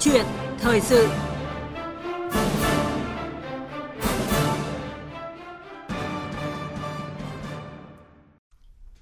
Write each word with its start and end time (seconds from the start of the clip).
chuyện 0.00 0.26
thời 0.60 0.80
sự 0.80 1.08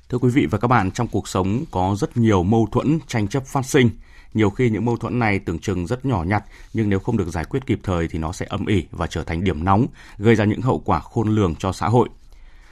Thưa 0.09 0.19
quý 0.19 0.31
vị 0.31 0.47
và 0.51 0.59
các 0.59 0.69
bạn, 0.69 0.91
trong 0.91 1.07
cuộc 1.07 1.29
sống 1.29 1.65
có 1.71 1.97
rất 1.99 2.17
nhiều 2.17 2.43
mâu 2.43 2.69
thuẫn, 2.73 2.99
tranh 3.07 3.29
chấp 3.29 3.47
phát 3.47 3.67
sinh. 3.67 3.91
Nhiều 4.35 4.51
khi 4.51 4.71
những 4.71 4.85
mâu 4.85 4.97
thuẫn 4.97 5.19
này 5.19 5.39
tưởng 5.39 5.59
chừng 5.59 5.87
rất 5.87 6.05
nhỏ 6.05 6.25
nhặt, 6.25 6.45
nhưng 6.75 6.89
nếu 6.89 6.99
không 6.99 7.17
được 7.17 7.29
giải 7.29 7.45
quyết 7.45 7.67
kịp 7.67 7.81
thời 7.83 8.09
thì 8.09 8.19
nó 8.19 8.33
sẽ 8.33 8.47
âm 8.49 8.67
ỉ 8.67 8.87
và 8.91 9.07
trở 9.07 9.25
thành 9.25 9.45
điểm 9.45 9.65
nóng, 9.65 9.87
gây 10.19 10.35
ra 10.35 10.45
những 10.45 10.63
hậu 10.63 10.83
quả 10.85 11.01
khôn 11.01 11.29
lường 11.29 11.55
cho 11.55 11.73
xã 11.73 11.89
hội. 11.89 12.09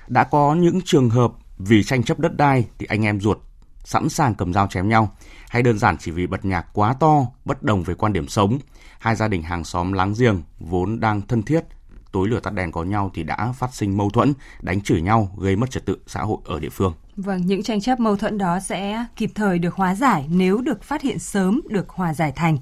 Đã 0.08 0.24
có 0.24 0.54
những 0.54 0.80
trường 0.84 1.10
hợp 1.10 1.32
vì 1.58 1.82
tranh 1.82 2.02
chấp 2.02 2.18
đất 2.18 2.36
đai 2.36 2.64
thì 2.78 2.86
anh 2.86 3.04
em 3.04 3.20
ruột 3.20 3.38
sẵn 3.84 4.08
sàng 4.08 4.34
cầm 4.34 4.52
dao 4.52 4.66
chém 4.66 4.88
nhau, 4.88 5.16
hay 5.48 5.62
đơn 5.62 5.78
giản 5.78 5.96
chỉ 5.98 6.10
vì 6.10 6.26
bật 6.26 6.44
nhạc 6.44 6.66
quá 6.72 6.94
to, 7.00 7.26
bất 7.44 7.62
đồng 7.62 7.82
về 7.82 7.94
quan 7.94 8.12
điểm 8.12 8.28
sống. 8.28 8.58
Hai 8.98 9.16
gia 9.16 9.28
đình 9.28 9.42
hàng 9.42 9.64
xóm 9.64 9.92
láng 9.92 10.14
giềng 10.18 10.42
vốn 10.58 11.00
đang 11.00 11.20
thân 11.20 11.42
thiết, 11.42 11.64
tối 12.12 12.28
lửa 12.28 12.40
tắt 12.40 12.54
đèn 12.54 12.72
có 12.72 12.84
nhau 12.84 13.10
thì 13.14 13.22
đã 13.22 13.52
phát 13.52 13.74
sinh 13.74 13.96
mâu 13.96 14.10
thuẫn, 14.10 14.32
đánh 14.62 14.80
chửi 14.80 15.02
nhau, 15.02 15.30
gây 15.38 15.56
mất 15.56 15.70
trật 15.70 15.86
tự 15.86 15.98
xã 16.06 16.20
hội 16.20 16.38
ở 16.44 16.60
địa 16.60 16.68
phương. 16.68 16.92
Vâng, 17.16 17.46
những 17.46 17.62
tranh 17.62 17.80
chấp 17.80 18.00
mâu 18.00 18.16
thuẫn 18.16 18.38
đó 18.38 18.60
sẽ 18.60 19.06
kịp 19.16 19.30
thời 19.34 19.58
được 19.58 19.74
hóa 19.74 19.94
giải 19.94 20.26
nếu 20.30 20.60
được 20.60 20.82
phát 20.82 21.02
hiện 21.02 21.18
sớm, 21.18 21.60
được 21.68 21.88
hòa 21.88 22.14
giải 22.14 22.32
thành. 22.36 22.58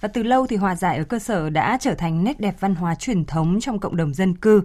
Và 0.00 0.08
từ 0.08 0.22
lâu 0.22 0.46
thì 0.46 0.56
hòa 0.56 0.74
giải 0.74 0.98
ở 0.98 1.04
cơ 1.04 1.18
sở 1.18 1.50
đã 1.50 1.78
trở 1.80 1.94
thành 1.94 2.24
nét 2.24 2.40
đẹp 2.40 2.56
văn 2.60 2.74
hóa 2.74 2.94
truyền 2.94 3.24
thống 3.24 3.60
trong 3.60 3.78
cộng 3.78 3.96
đồng 3.96 4.14
dân 4.14 4.34
cư. 4.34 4.62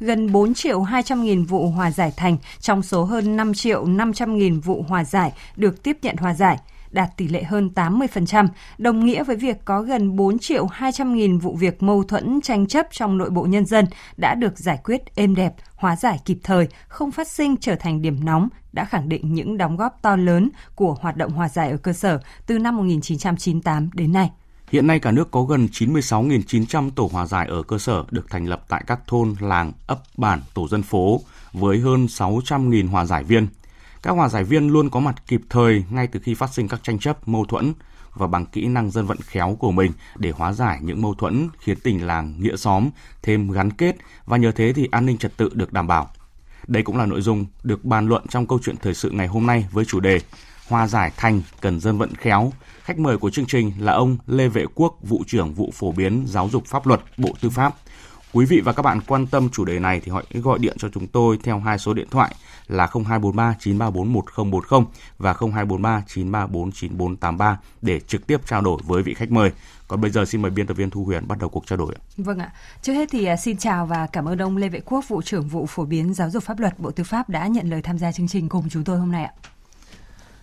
Gần 0.00 0.32
4 0.32 0.54
triệu 0.54 0.82
200 0.82 1.22
nghìn 1.22 1.44
vụ 1.44 1.68
hòa 1.68 1.90
giải 1.90 2.12
thành 2.16 2.36
trong 2.60 2.82
số 2.82 3.04
hơn 3.04 3.36
5 3.36 3.54
triệu 3.54 3.84
500 3.86 4.36
nghìn 4.38 4.60
vụ 4.60 4.84
hòa 4.88 5.04
giải 5.04 5.32
được 5.56 5.82
tiếp 5.82 5.98
nhận 6.02 6.16
hòa 6.16 6.34
giải 6.34 6.58
đạt 6.90 7.16
tỷ 7.16 7.28
lệ 7.28 7.42
hơn 7.42 7.70
80%, 7.74 8.48
đồng 8.78 9.04
nghĩa 9.04 9.24
với 9.24 9.36
việc 9.36 9.56
có 9.64 9.82
gần 9.82 10.16
4 10.16 10.38
triệu 10.38 10.66
200 10.66 11.14
nghìn 11.14 11.38
vụ 11.38 11.56
việc 11.56 11.82
mâu 11.82 12.04
thuẫn 12.04 12.40
tranh 12.40 12.66
chấp 12.66 12.86
trong 12.90 13.18
nội 13.18 13.30
bộ 13.30 13.42
nhân 13.42 13.66
dân 13.66 13.84
đã 14.16 14.34
được 14.34 14.58
giải 14.58 14.78
quyết 14.84 15.14
êm 15.14 15.34
đẹp, 15.34 15.54
hóa 15.74 15.96
giải 15.96 16.18
kịp 16.24 16.38
thời, 16.42 16.68
không 16.88 17.10
phát 17.10 17.28
sinh 17.28 17.56
trở 17.56 17.74
thành 17.74 18.02
điểm 18.02 18.24
nóng, 18.24 18.48
đã 18.72 18.84
khẳng 18.84 19.08
định 19.08 19.34
những 19.34 19.56
đóng 19.56 19.76
góp 19.76 20.02
to 20.02 20.16
lớn 20.16 20.50
của 20.74 20.96
hoạt 21.00 21.16
động 21.16 21.32
hòa 21.32 21.48
giải 21.48 21.70
ở 21.70 21.76
cơ 21.76 21.92
sở 21.92 22.20
từ 22.46 22.58
năm 22.58 22.76
1998 22.76 23.90
đến 23.94 24.12
nay. 24.12 24.30
Hiện 24.70 24.86
nay 24.86 24.98
cả 24.98 25.10
nước 25.10 25.30
có 25.30 25.42
gần 25.42 25.68
96.900 25.72 26.90
tổ 26.90 27.08
hòa 27.12 27.26
giải 27.26 27.46
ở 27.46 27.62
cơ 27.62 27.78
sở 27.78 28.04
được 28.10 28.30
thành 28.30 28.46
lập 28.46 28.64
tại 28.68 28.84
các 28.86 29.00
thôn, 29.06 29.34
làng, 29.40 29.72
ấp, 29.86 29.98
bản, 30.16 30.40
tổ 30.54 30.68
dân 30.68 30.82
phố 30.82 31.20
với 31.52 31.78
hơn 31.78 32.06
600.000 32.06 32.88
hòa 32.88 33.04
giải 33.04 33.24
viên. 33.24 33.48
Các 34.02 34.10
hòa 34.10 34.28
giải 34.28 34.44
viên 34.44 34.68
luôn 34.68 34.90
có 34.90 35.00
mặt 35.00 35.26
kịp 35.26 35.40
thời 35.50 35.84
ngay 35.90 36.06
từ 36.06 36.20
khi 36.20 36.34
phát 36.34 36.54
sinh 36.54 36.68
các 36.68 36.80
tranh 36.82 36.98
chấp, 36.98 37.28
mâu 37.28 37.44
thuẫn 37.44 37.72
và 38.14 38.26
bằng 38.26 38.46
kỹ 38.46 38.66
năng 38.66 38.90
dân 38.90 39.06
vận 39.06 39.18
khéo 39.20 39.56
của 39.60 39.70
mình 39.70 39.92
để 40.16 40.30
hóa 40.30 40.52
giải 40.52 40.78
những 40.82 41.02
mâu 41.02 41.14
thuẫn 41.14 41.48
khiến 41.58 41.78
tình 41.82 42.06
làng 42.06 42.34
nghĩa 42.38 42.56
xóm 42.56 42.90
thêm 43.22 43.50
gắn 43.50 43.70
kết 43.70 43.96
và 44.26 44.36
nhờ 44.36 44.52
thế 44.52 44.72
thì 44.72 44.88
an 44.90 45.06
ninh 45.06 45.18
trật 45.18 45.36
tự 45.36 45.50
được 45.54 45.72
đảm 45.72 45.86
bảo. 45.86 46.10
Đây 46.66 46.82
cũng 46.82 46.96
là 46.96 47.06
nội 47.06 47.20
dung 47.20 47.46
được 47.62 47.84
bàn 47.84 48.08
luận 48.08 48.26
trong 48.28 48.46
câu 48.46 48.58
chuyện 48.62 48.76
thời 48.82 48.94
sự 48.94 49.10
ngày 49.10 49.26
hôm 49.26 49.46
nay 49.46 49.66
với 49.72 49.84
chủ 49.84 50.00
đề 50.00 50.20
Hòa 50.68 50.86
giải 50.86 51.12
thành 51.16 51.42
cần 51.60 51.80
dân 51.80 51.98
vận 51.98 52.14
khéo. 52.14 52.52
Khách 52.82 52.98
mời 52.98 53.18
của 53.18 53.30
chương 53.30 53.46
trình 53.46 53.72
là 53.78 53.92
ông 53.92 54.16
Lê 54.26 54.48
Vệ 54.48 54.64
Quốc, 54.74 54.98
vụ 55.02 55.24
trưởng 55.26 55.54
vụ 55.54 55.70
phổ 55.74 55.92
biến 55.92 56.24
giáo 56.26 56.48
dục 56.48 56.66
pháp 56.66 56.86
luật 56.86 57.00
Bộ 57.16 57.30
Tư 57.40 57.50
pháp. 57.50 57.74
Quý 58.32 58.46
vị 58.46 58.60
và 58.64 58.72
các 58.72 58.82
bạn 58.82 59.00
quan 59.06 59.26
tâm 59.26 59.48
chủ 59.52 59.64
đề 59.64 59.78
này 59.78 60.00
thì 60.04 60.12
hãy 60.12 60.42
gọi 60.42 60.58
điện 60.58 60.76
cho 60.78 60.88
chúng 60.88 61.06
tôi 61.06 61.38
theo 61.42 61.58
hai 61.58 61.78
số 61.78 61.94
điện 61.94 62.08
thoại 62.10 62.34
là 62.68 62.86
0243 62.86 63.54
934 63.58 64.12
1040 64.12 64.80
và 65.18 65.32
0243 65.32 66.02
934 66.06 66.72
9483 66.72 67.58
để 67.82 68.00
trực 68.00 68.26
tiếp 68.26 68.40
trao 68.46 68.60
đổi 68.60 68.80
với 68.84 69.02
vị 69.02 69.14
khách 69.14 69.30
mời. 69.30 69.50
Còn 69.88 70.00
bây 70.00 70.10
giờ 70.10 70.24
xin 70.24 70.42
mời 70.42 70.50
biên 70.50 70.66
tập 70.66 70.76
viên 70.76 70.90
Thu 70.90 71.04
Huyền 71.04 71.28
bắt 71.28 71.38
đầu 71.38 71.48
cuộc 71.48 71.66
trao 71.66 71.76
đổi. 71.76 71.94
Vâng 72.16 72.38
ạ. 72.38 72.52
Trước 72.82 72.92
hết 72.92 73.08
thì 73.12 73.24
à, 73.24 73.36
xin 73.36 73.56
chào 73.56 73.86
và 73.86 74.06
cảm 74.12 74.28
ơn 74.28 74.38
ông 74.38 74.56
Lê 74.56 74.68
Vệ 74.68 74.80
Quốc, 74.84 75.08
vụ 75.08 75.22
trưởng 75.22 75.48
vụ 75.48 75.66
phổ 75.66 75.84
biến 75.84 76.14
giáo 76.14 76.30
dục 76.30 76.42
pháp 76.42 76.58
luật 76.58 76.78
Bộ 76.78 76.90
Tư 76.90 77.04
pháp 77.04 77.28
đã 77.28 77.46
nhận 77.46 77.70
lời 77.70 77.82
tham 77.82 77.98
gia 77.98 78.12
chương 78.12 78.28
trình 78.28 78.48
cùng 78.48 78.68
chúng 78.70 78.84
tôi 78.84 78.98
hôm 78.98 79.12
nay 79.12 79.24
ạ. 79.24 79.32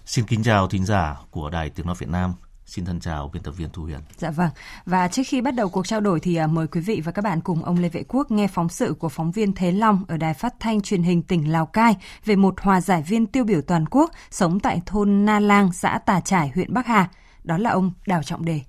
Xin 0.05 0.25
kính 0.25 0.43
chào 0.43 0.67
thính 0.67 0.85
giả 0.85 1.15
của 1.31 1.49
Đài 1.49 1.69
Tiếng 1.69 1.85
Nói 1.85 1.95
Việt 1.99 2.09
Nam. 2.09 2.33
Xin 2.65 2.85
thân 2.85 2.99
chào 2.99 3.29
biên 3.33 3.43
tập 3.43 3.51
viên 3.51 3.69
Thu 3.69 3.83
Huyền. 3.83 3.99
Dạ 4.17 4.31
vâng. 4.31 4.49
Và 4.85 5.07
trước 5.07 5.21
khi 5.27 5.41
bắt 5.41 5.55
đầu 5.55 5.69
cuộc 5.69 5.87
trao 5.87 6.01
đổi 6.01 6.19
thì 6.19 6.35
à, 6.35 6.47
mời 6.47 6.67
quý 6.67 6.81
vị 6.81 7.01
và 7.05 7.11
các 7.11 7.21
bạn 7.21 7.41
cùng 7.41 7.63
ông 7.63 7.79
Lê 7.79 7.89
Vệ 7.89 8.03
Quốc 8.07 8.31
nghe 8.31 8.47
phóng 8.47 8.69
sự 8.69 8.95
của 8.99 9.09
phóng 9.09 9.31
viên 9.31 9.53
Thế 9.53 9.71
Long 9.71 10.03
ở 10.07 10.17
Đài 10.17 10.33
Phát 10.33 10.53
thanh 10.59 10.81
Truyền 10.81 11.03
hình 11.03 11.23
tỉnh 11.23 11.51
Lào 11.51 11.65
Cai 11.65 11.95
về 12.25 12.35
một 12.35 12.61
hòa 12.61 12.81
giải 12.81 13.01
viên 13.01 13.27
tiêu 13.27 13.43
biểu 13.43 13.61
toàn 13.61 13.85
quốc 13.91 14.11
sống 14.31 14.59
tại 14.59 14.81
thôn 14.85 15.25
Na 15.25 15.39
Lang, 15.39 15.73
xã 15.73 15.99
Tà 16.05 16.19
Trải, 16.19 16.51
huyện 16.55 16.73
Bắc 16.73 16.85
Hà. 16.85 17.09
Đó 17.43 17.57
là 17.57 17.69
ông 17.69 17.91
Đào 18.07 18.23
Trọng 18.23 18.45
Đề. 18.45 18.59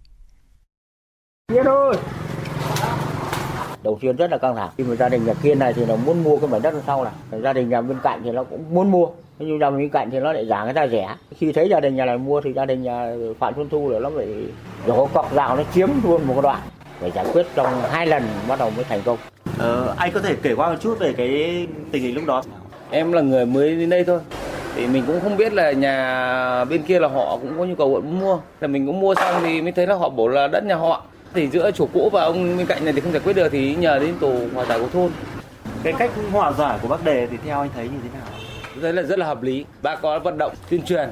Biết 1.53 1.67
ơi. 1.67 1.97
Đầu 3.83 3.99
tiên 4.01 4.17
rất 4.17 4.31
là 4.31 4.39
căng 4.39 4.57
thẳng. 4.57 4.71
Khi 4.79 4.85
mà 4.85 4.97
gia 4.97 5.09
đình 5.09 5.25
nhà 5.25 5.35
kia 5.35 5.55
này 5.55 5.73
thì 5.73 5.87
nó 5.87 5.97
muốn 5.97 6.25
mua 6.25 6.39
cái 6.39 6.49
mảnh 6.49 6.63
đất 6.63 6.83
sau 6.87 7.05
này. 7.05 7.41
Gia 7.43 7.53
đình 7.53 7.69
nhà 7.69 7.81
bên 7.81 7.99
cạnh 8.03 8.21
thì 8.25 8.31
nó 8.31 8.45
cũng 8.45 8.75
muốn 8.75 8.91
mua 8.91 9.07
nhưng 9.39 9.59
nhà 9.59 9.71
bên 9.71 9.89
cạnh 9.89 10.11
thì 10.11 10.21
nó 10.21 10.33
lại 10.33 10.47
giá 10.47 10.65
người 10.65 10.73
ta 10.73 10.87
rẻ. 10.87 11.15
Khi 11.37 11.53
thấy 11.53 11.69
gia 11.69 11.81
đình 11.81 11.97
nhà 11.97 12.05
này 12.05 12.19
mua 12.19 12.41
thì 12.41 12.53
gia 12.53 12.65
đình 12.65 12.83
nhà 12.83 13.13
phạm 13.39 13.55
xuân 13.55 13.69
thu 13.69 13.89
là 13.89 13.99
nó 13.99 14.11
bị 14.11 14.27
đổ 14.87 15.07
cọc 15.07 15.35
rào 15.35 15.57
nó 15.57 15.63
chiếm 15.75 15.89
luôn 16.05 16.27
một 16.27 16.35
cái 16.35 16.43
đoạn 16.43 16.61
phải 17.01 17.11
giải 17.11 17.25
quyết 17.33 17.47
trong 17.55 17.83
hai 17.91 18.07
lần 18.07 18.23
bắt 18.49 18.59
đầu 18.59 18.71
mới 18.71 18.85
thành 18.85 19.01
công. 19.05 19.19
Ờ, 19.59 19.95
anh 19.97 20.13
có 20.13 20.21
thể 20.21 20.35
kể 20.43 20.55
qua 20.55 20.71
một 20.71 20.77
chút 20.81 20.99
về 20.99 21.13
cái 21.13 21.67
tình 21.93 22.03
hình 22.03 22.15
lúc 22.15 22.25
đó? 22.27 22.43
Em 22.91 23.13
là 23.13 23.21
người 23.21 23.47
mới 23.47 23.77
đến 23.77 23.91
đây 23.91 24.05
thôi. 24.05 24.21
Thì 24.75 24.87
mình 24.87 25.05
cũng 25.07 25.21
không 25.21 25.37
biết 25.37 25.53
là 25.53 25.73
nhà 25.73 26.65
bên 26.65 26.83
kia 26.83 27.01
là 27.01 27.09
họ 27.09 27.39
cũng 27.43 27.59
có 27.59 27.65
nhu 27.65 27.75
cầu 27.75 27.89
muốn 27.89 28.21
mua. 28.21 28.39
Là 28.61 28.69
mình 28.69 28.87
cũng 28.87 29.01
mua 29.01 29.15
xong 29.15 29.35
thì 29.43 29.63
mới 29.63 29.73
thấy 29.73 29.87
là 29.87 29.95
họ 29.95 30.09
bổ 30.09 30.29
là 30.29 30.49
đất 30.49 30.65
nhà 30.65 30.75
họ. 30.75 31.03
Thì 31.35 31.49
giữa 31.49 31.71
chủ 31.71 31.89
cũ 31.93 32.11
và 32.13 32.23
ông 32.23 32.57
bên 32.57 32.67
cạnh 32.67 32.85
này 32.85 32.93
thì 32.93 33.01
không 33.01 33.13
giải 33.13 33.21
quyết 33.25 33.37
được 33.37 33.49
thì 33.49 33.75
nhờ 33.75 33.99
đến 33.99 34.15
tổ 34.21 34.33
hòa 34.55 34.65
giải 34.65 34.79
của 34.79 34.89
thôn. 34.93 35.11
Cái 35.83 35.93
cách 35.93 36.11
hòa 36.33 36.53
giải 36.53 36.79
của 36.83 36.89
bác 36.89 37.05
đề 37.05 37.27
thì 37.27 37.37
theo 37.47 37.61
anh 37.61 37.71
thấy 37.75 37.85
như 37.85 37.99
thế 38.03 38.09
nào 38.19 38.26
thấy 38.83 38.93
là 38.93 39.03
rất 39.03 39.19
là 39.19 39.27
hợp 39.27 39.43
lý. 39.43 39.65
Bác 39.83 40.03
có 40.03 40.19
vận 40.19 40.39
động 40.39 40.53
tuyên 40.71 40.83
truyền. 40.83 41.09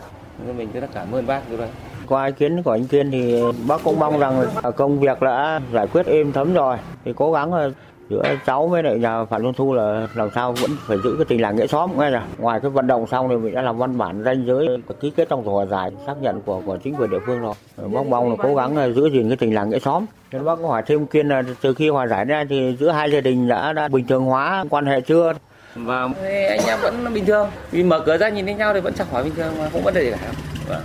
Mình 0.57 0.69
rất 0.75 0.81
là 0.81 0.89
cảm 0.95 1.13
ơn 1.13 1.27
bác. 1.27 1.41
Rồi. 1.59 1.69
qua 2.07 2.27
ý 2.27 2.33
kiến 2.33 2.63
của 2.63 2.71
anh 2.71 2.87
Kiên 2.87 3.11
thì 3.11 3.43
bác 3.69 3.85
cũng 3.85 3.99
mong 3.99 4.19
rằng 4.19 4.45
công 4.77 5.01
việc 5.01 5.21
đã 5.23 5.61
giải 5.73 5.87
quyết 5.87 6.07
êm 6.07 6.33
thấm 6.33 6.55
rồi. 6.55 6.77
Thì 7.05 7.13
cố 7.17 7.33
gắng 7.33 7.73
giữa 8.11 8.23
cháu 8.47 8.69
với 8.69 8.83
lại 8.83 8.99
nhà 8.99 9.25
Phạm 9.25 9.43
Xuân 9.43 9.55
Thu 9.55 9.75
là 9.75 10.07
làm 10.15 10.29
sao 10.35 10.53
vẫn 10.53 10.71
phải 10.87 10.99
giữ 11.05 11.15
cái 11.19 11.25
tình 11.29 11.43
làng 11.43 11.57
nghĩa 11.57 11.67
xóm 11.67 11.91
nghe 11.99 12.11
là 12.11 12.27
ngoài 12.39 12.61
cái 12.61 12.71
vận 12.71 12.87
động 12.87 13.07
xong 13.07 13.29
thì 13.29 13.37
mình 13.37 13.55
đã 13.55 13.63
làm 13.63 13.79
văn 13.79 13.99
bản 13.99 14.23
danh 14.25 14.45
giới 14.47 14.69
ký 15.01 15.11
kết 15.17 15.29
trong 15.29 15.45
hòa 15.45 15.67
giải 15.67 15.91
xác 16.07 16.15
nhận 16.21 16.41
của 16.41 16.63
của 16.67 16.77
chính 16.77 16.95
quyền 16.95 17.11
địa 17.11 17.19
phương 17.27 17.41
rồi. 17.41 17.55
Bác 17.77 18.07
mong 18.07 18.31
là 18.31 18.37
cố 18.43 18.55
gắng 18.55 18.95
giữ 18.95 19.11
gìn 19.11 19.29
cái 19.29 19.37
tình 19.37 19.55
làng 19.55 19.71
nghĩa 19.71 19.79
xóm. 19.79 20.05
Nên 20.33 20.45
bác 20.45 20.57
có 20.63 20.69
hỏi 20.69 20.83
thêm 20.87 21.07
kiên 21.07 21.29
là 21.29 21.43
từ 21.61 21.75
khi 21.75 21.89
hòa 21.89 22.07
giải 22.07 22.25
ra 22.25 22.45
thì 22.49 22.77
giữa 22.81 22.91
hai 22.91 23.11
gia 23.11 23.21
đình 23.21 23.49
đã, 23.49 23.73
đã 23.73 23.89
bình 23.89 24.07
thường 24.07 24.25
hóa 24.25 24.65
quan 24.71 24.87
hệ 24.87 25.01
chưa? 25.01 25.33
Và 25.75 26.09
anh 26.23 26.67
em 26.67 26.79
vẫn 26.83 27.15
bình 27.15 27.27
thường. 27.27 27.51
Vì 27.71 27.83
mở 27.83 28.01
cửa 28.07 28.17
ra 28.17 28.29
nhìn 28.29 28.47
thấy 28.47 28.55
nhau 28.55 28.75
thì 28.75 28.81
vẫn 28.81 28.95
chào 28.95 29.07
hỏi 29.11 29.25
bình 29.25 29.35
thường 29.35 29.55
mà 29.59 29.69
không 29.73 29.83
vấn 29.83 29.95
đề 29.95 30.05
gì 30.05 30.11
cả. 30.11 30.33
Vâng. 30.69 30.83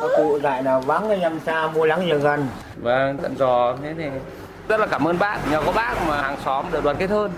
các 0.00 0.10
cụ 0.16 0.38
dạy 0.42 0.62
là 0.62 0.78
vắng 0.78 1.10
anh 1.10 1.20
em 1.20 1.40
xa 1.46 1.66
mua 1.74 1.84
lắng 1.84 2.06
nhờ 2.06 2.18
gần. 2.18 2.46
Vâng 2.76 3.18
tận 3.22 3.36
dò 3.38 3.76
thế 3.82 3.94
thì 3.98 4.04
rất 4.68 4.80
là 4.80 4.86
cảm 4.86 5.08
ơn 5.08 5.18
bác. 5.18 5.38
Nhờ 5.50 5.62
có 5.66 5.72
bác 5.72 5.94
mà 6.08 6.22
hàng 6.22 6.36
xóm 6.44 6.66
được 6.72 6.84
đoàn 6.84 6.96
kết 6.98 7.10
hơn. 7.10 7.30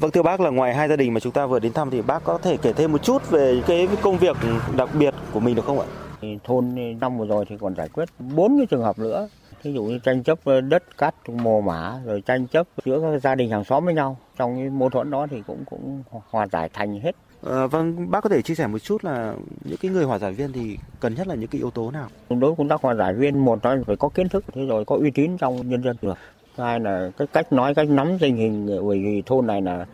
Vâng 0.00 0.10
thưa 0.10 0.22
bác 0.22 0.40
là 0.40 0.50
ngoài 0.50 0.74
hai 0.74 0.88
gia 0.88 0.96
đình 0.96 1.14
mà 1.14 1.20
chúng 1.20 1.32
ta 1.32 1.46
vừa 1.46 1.58
đến 1.58 1.72
thăm 1.72 1.90
thì 1.90 2.02
bác 2.02 2.24
có 2.24 2.38
thể 2.38 2.56
kể 2.62 2.72
thêm 2.72 2.92
một 2.92 3.02
chút 3.02 3.30
về 3.30 3.62
cái 3.66 3.88
công 4.02 4.18
việc 4.18 4.36
đặc 4.76 4.88
biệt 4.92 5.14
của 5.32 5.40
mình 5.40 5.54
được 5.54 5.64
không 5.66 5.80
ạ? 5.80 5.86
Thì 6.20 6.38
thôn 6.44 6.74
năm 7.00 7.18
vừa 7.18 7.26
rồi 7.26 7.44
thì 7.48 7.56
còn 7.60 7.74
giải 7.74 7.88
quyết 7.88 8.08
bốn 8.18 8.56
cái 8.58 8.66
trường 8.66 8.82
hợp 8.82 8.98
nữa. 8.98 9.28
Ví 9.62 9.72
dụ 9.72 9.82
như 9.82 9.98
tranh 9.98 10.22
chấp 10.22 10.38
đất 10.68 10.98
cát 10.98 11.14
mồ 11.28 11.60
mả 11.60 11.92
rồi 12.04 12.22
tranh 12.26 12.46
chấp 12.46 12.66
giữa 12.84 13.00
các 13.00 13.18
gia 13.22 13.34
đình 13.34 13.50
hàng 13.50 13.64
xóm 13.64 13.84
với 13.84 13.94
nhau 13.94 14.16
trong 14.36 14.56
cái 14.56 14.70
mâu 14.70 14.90
thuẫn 14.90 15.10
đó 15.10 15.26
thì 15.30 15.42
cũng 15.46 15.64
cũng 15.70 16.02
hòa 16.30 16.46
giải 16.46 16.70
thành 16.72 17.00
hết 17.00 17.16
À, 17.50 17.66
vâng, 17.66 18.10
bác 18.10 18.20
có 18.20 18.28
thể 18.28 18.42
chia 18.42 18.54
sẻ 18.54 18.66
một 18.66 18.78
chút 18.78 19.04
là 19.04 19.34
những 19.64 19.76
cái 19.82 19.90
người 19.90 20.04
hòa 20.04 20.18
giải 20.18 20.32
viên 20.32 20.52
thì 20.52 20.78
cần 21.00 21.14
nhất 21.14 21.26
là 21.26 21.34
những 21.34 21.48
cái 21.48 21.58
yếu 21.58 21.70
tố 21.70 21.90
nào? 21.90 22.08
Đối 22.30 22.40
với 22.40 22.54
công 22.58 22.68
tác 22.68 22.82
hòa 22.82 22.94
giải 22.94 23.14
viên 23.14 23.38
một 23.38 23.66
là 23.66 23.76
phải 23.86 23.96
có 23.96 24.08
kiến 24.08 24.28
thức, 24.28 24.44
thế 24.54 24.66
rồi 24.66 24.84
có 24.84 24.96
uy 24.96 25.10
tín 25.10 25.36
trong 25.38 25.68
nhân 25.68 25.82
dân 25.82 25.96
được. 26.02 26.18
Hai 26.58 26.80
là 26.80 27.10
cái 27.18 27.26
cách 27.32 27.52
nói, 27.52 27.74
cách 27.74 27.88
nắm 27.88 28.18
tình 28.20 28.36
hình 28.36 28.66
bởi 28.66 28.98
vì 28.98 29.22
thôn 29.26 29.46
này 29.46 29.62
là 29.62 29.86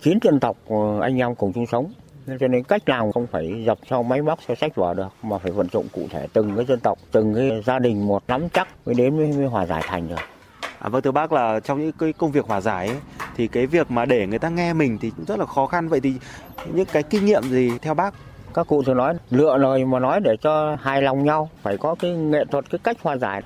chín 0.00 0.18
dân 0.22 0.40
tộc 0.40 0.56
anh 1.00 1.18
em 1.18 1.34
cùng 1.34 1.52
chung 1.52 1.66
sống. 1.66 1.92
Cho 2.40 2.48
nên 2.48 2.62
cách 2.64 2.88
làm 2.88 3.12
không 3.12 3.26
phải 3.26 3.64
dập 3.66 3.78
sau 3.90 4.02
máy 4.02 4.22
móc 4.22 4.38
theo 4.46 4.54
sách 4.54 4.74
vở 4.74 4.94
được 4.94 5.08
mà 5.22 5.38
phải 5.38 5.52
vận 5.52 5.68
dụng 5.72 5.86
cụ 5.92 6.02
thể 6.10 6.26
từng 6.32 6.56
cái 6.56 6.64
dân 6.64 6.80
tộc, 6.80 6.98
từng 7.12 7.34
cái 7.34 7.62
gia 7.66 7.78
đình 7.78 8.06
một 8.06 8.22
nắm 8.28 8.48
chắc 8.48 8.68
mới 8.86 8.94
đến 8.94 9.16
với, 9.16 9.32
với 9.32 9.46
hòa 9.46 9.66
giải 9.66 9.82
thành 9.86 10.08
được. 10.08 10.20
À, 10.80 10.88
vâng 10.88 11.02
thưa 11.02 11.10
bác 11.10 11.32
là 11.32 11.60
trong 11.60 11.80
những 11.80 11.92
cái 11.92 12.12
công 12.12 12.32
việc 12.32 12.44
hòa 12.44 12.60
giải 12.60 12.88
ấy, 12.88 12.96
thì 13.36 13.48
cái 13.48 13.66
việc 13.66 13.90
mà 13.90 14.04
để 14.04 14.26
người 14.26 14.38
ta 14.38 14.48
nghe 14.48 14.72
mình 14.72 14.98
thì 15.00 15.10
cũng 15.16 15.24
rất 15.24 15.38
là 15.38 15.46
khó 15.46 15.66
khăn 15.66 15.88
vậy 15.88 16.00
thì 16.00 16.14
những 16.72 16.86
cái 16.92 17.02
kinh 17.02 17.24
nghiệm 17.24 17.42
gì 17.42 17.78
theo 17.82 17.94
bác 17.94 18.14
các 18.54 18.66
cụ 18.66 18.82
thường 18.82 18.96
nói 18.96 19.14
lựa 19.30 19.56
lời 19.56 19.84
mà 19.84 19.98
nói 19.98 20.20
để 20.20 20.36
cho 20.40 20.76
hài 20.80 21.02
lòng 21.02 21.24
nhau 21.24 21.50
phải 21.62 21.76
có 21.76 21.94
cái 21.94 22.10
nghệ 22.10 22.44
thuật 22.50 22.70
cái 22.70 22.78
cách 22.84 22.96
hòa 23.02 23.16
giải 23.16 23.42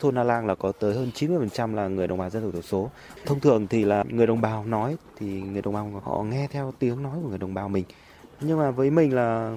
thôn 0.00 0.14
Na 0.14 0.22
Lang 0.22 0.46
là 0.46 0.54
có 0.54 0.72
tới 0.80 0.94
hơn 0.94 1.10
90% 1.14 1.74
là 1.74 1.88
người 1.88 2.06
đồng 2.06 2.18
bào 2.18 2.30
dân 2.30 2.42
tộc 2.42 2.52
thiểu 2.52 2.62
số. 2.62 2.90
Thông 3.26 3.40
thường 3.40 3.66
thì 3.66 3.84
là 3.84 4.04
người 4.08 4.26
đồng 4.26 4.40
bào 4.40 4.64
nói 4.64 4.96
thì 5.18 5.26
người 5.26 5.62
đồng 5.62 5.74
bào 5.74 6.02
họ 6.04 6.22
nghe 6.22 6.48
theo 6.50 6.72
tiếng 6.78 7.02
nói 7.02 7.12
của 7.22 7.28
người 7.28 7.38
đồng 7.38 7.54
bào 7.54 7.68
mình. 7.68 7.84
Nhưng 8.40 8.58
mà 8.58 8.70
với 8.70 8.90
mình 8.90 9.14
là 9.14 9.56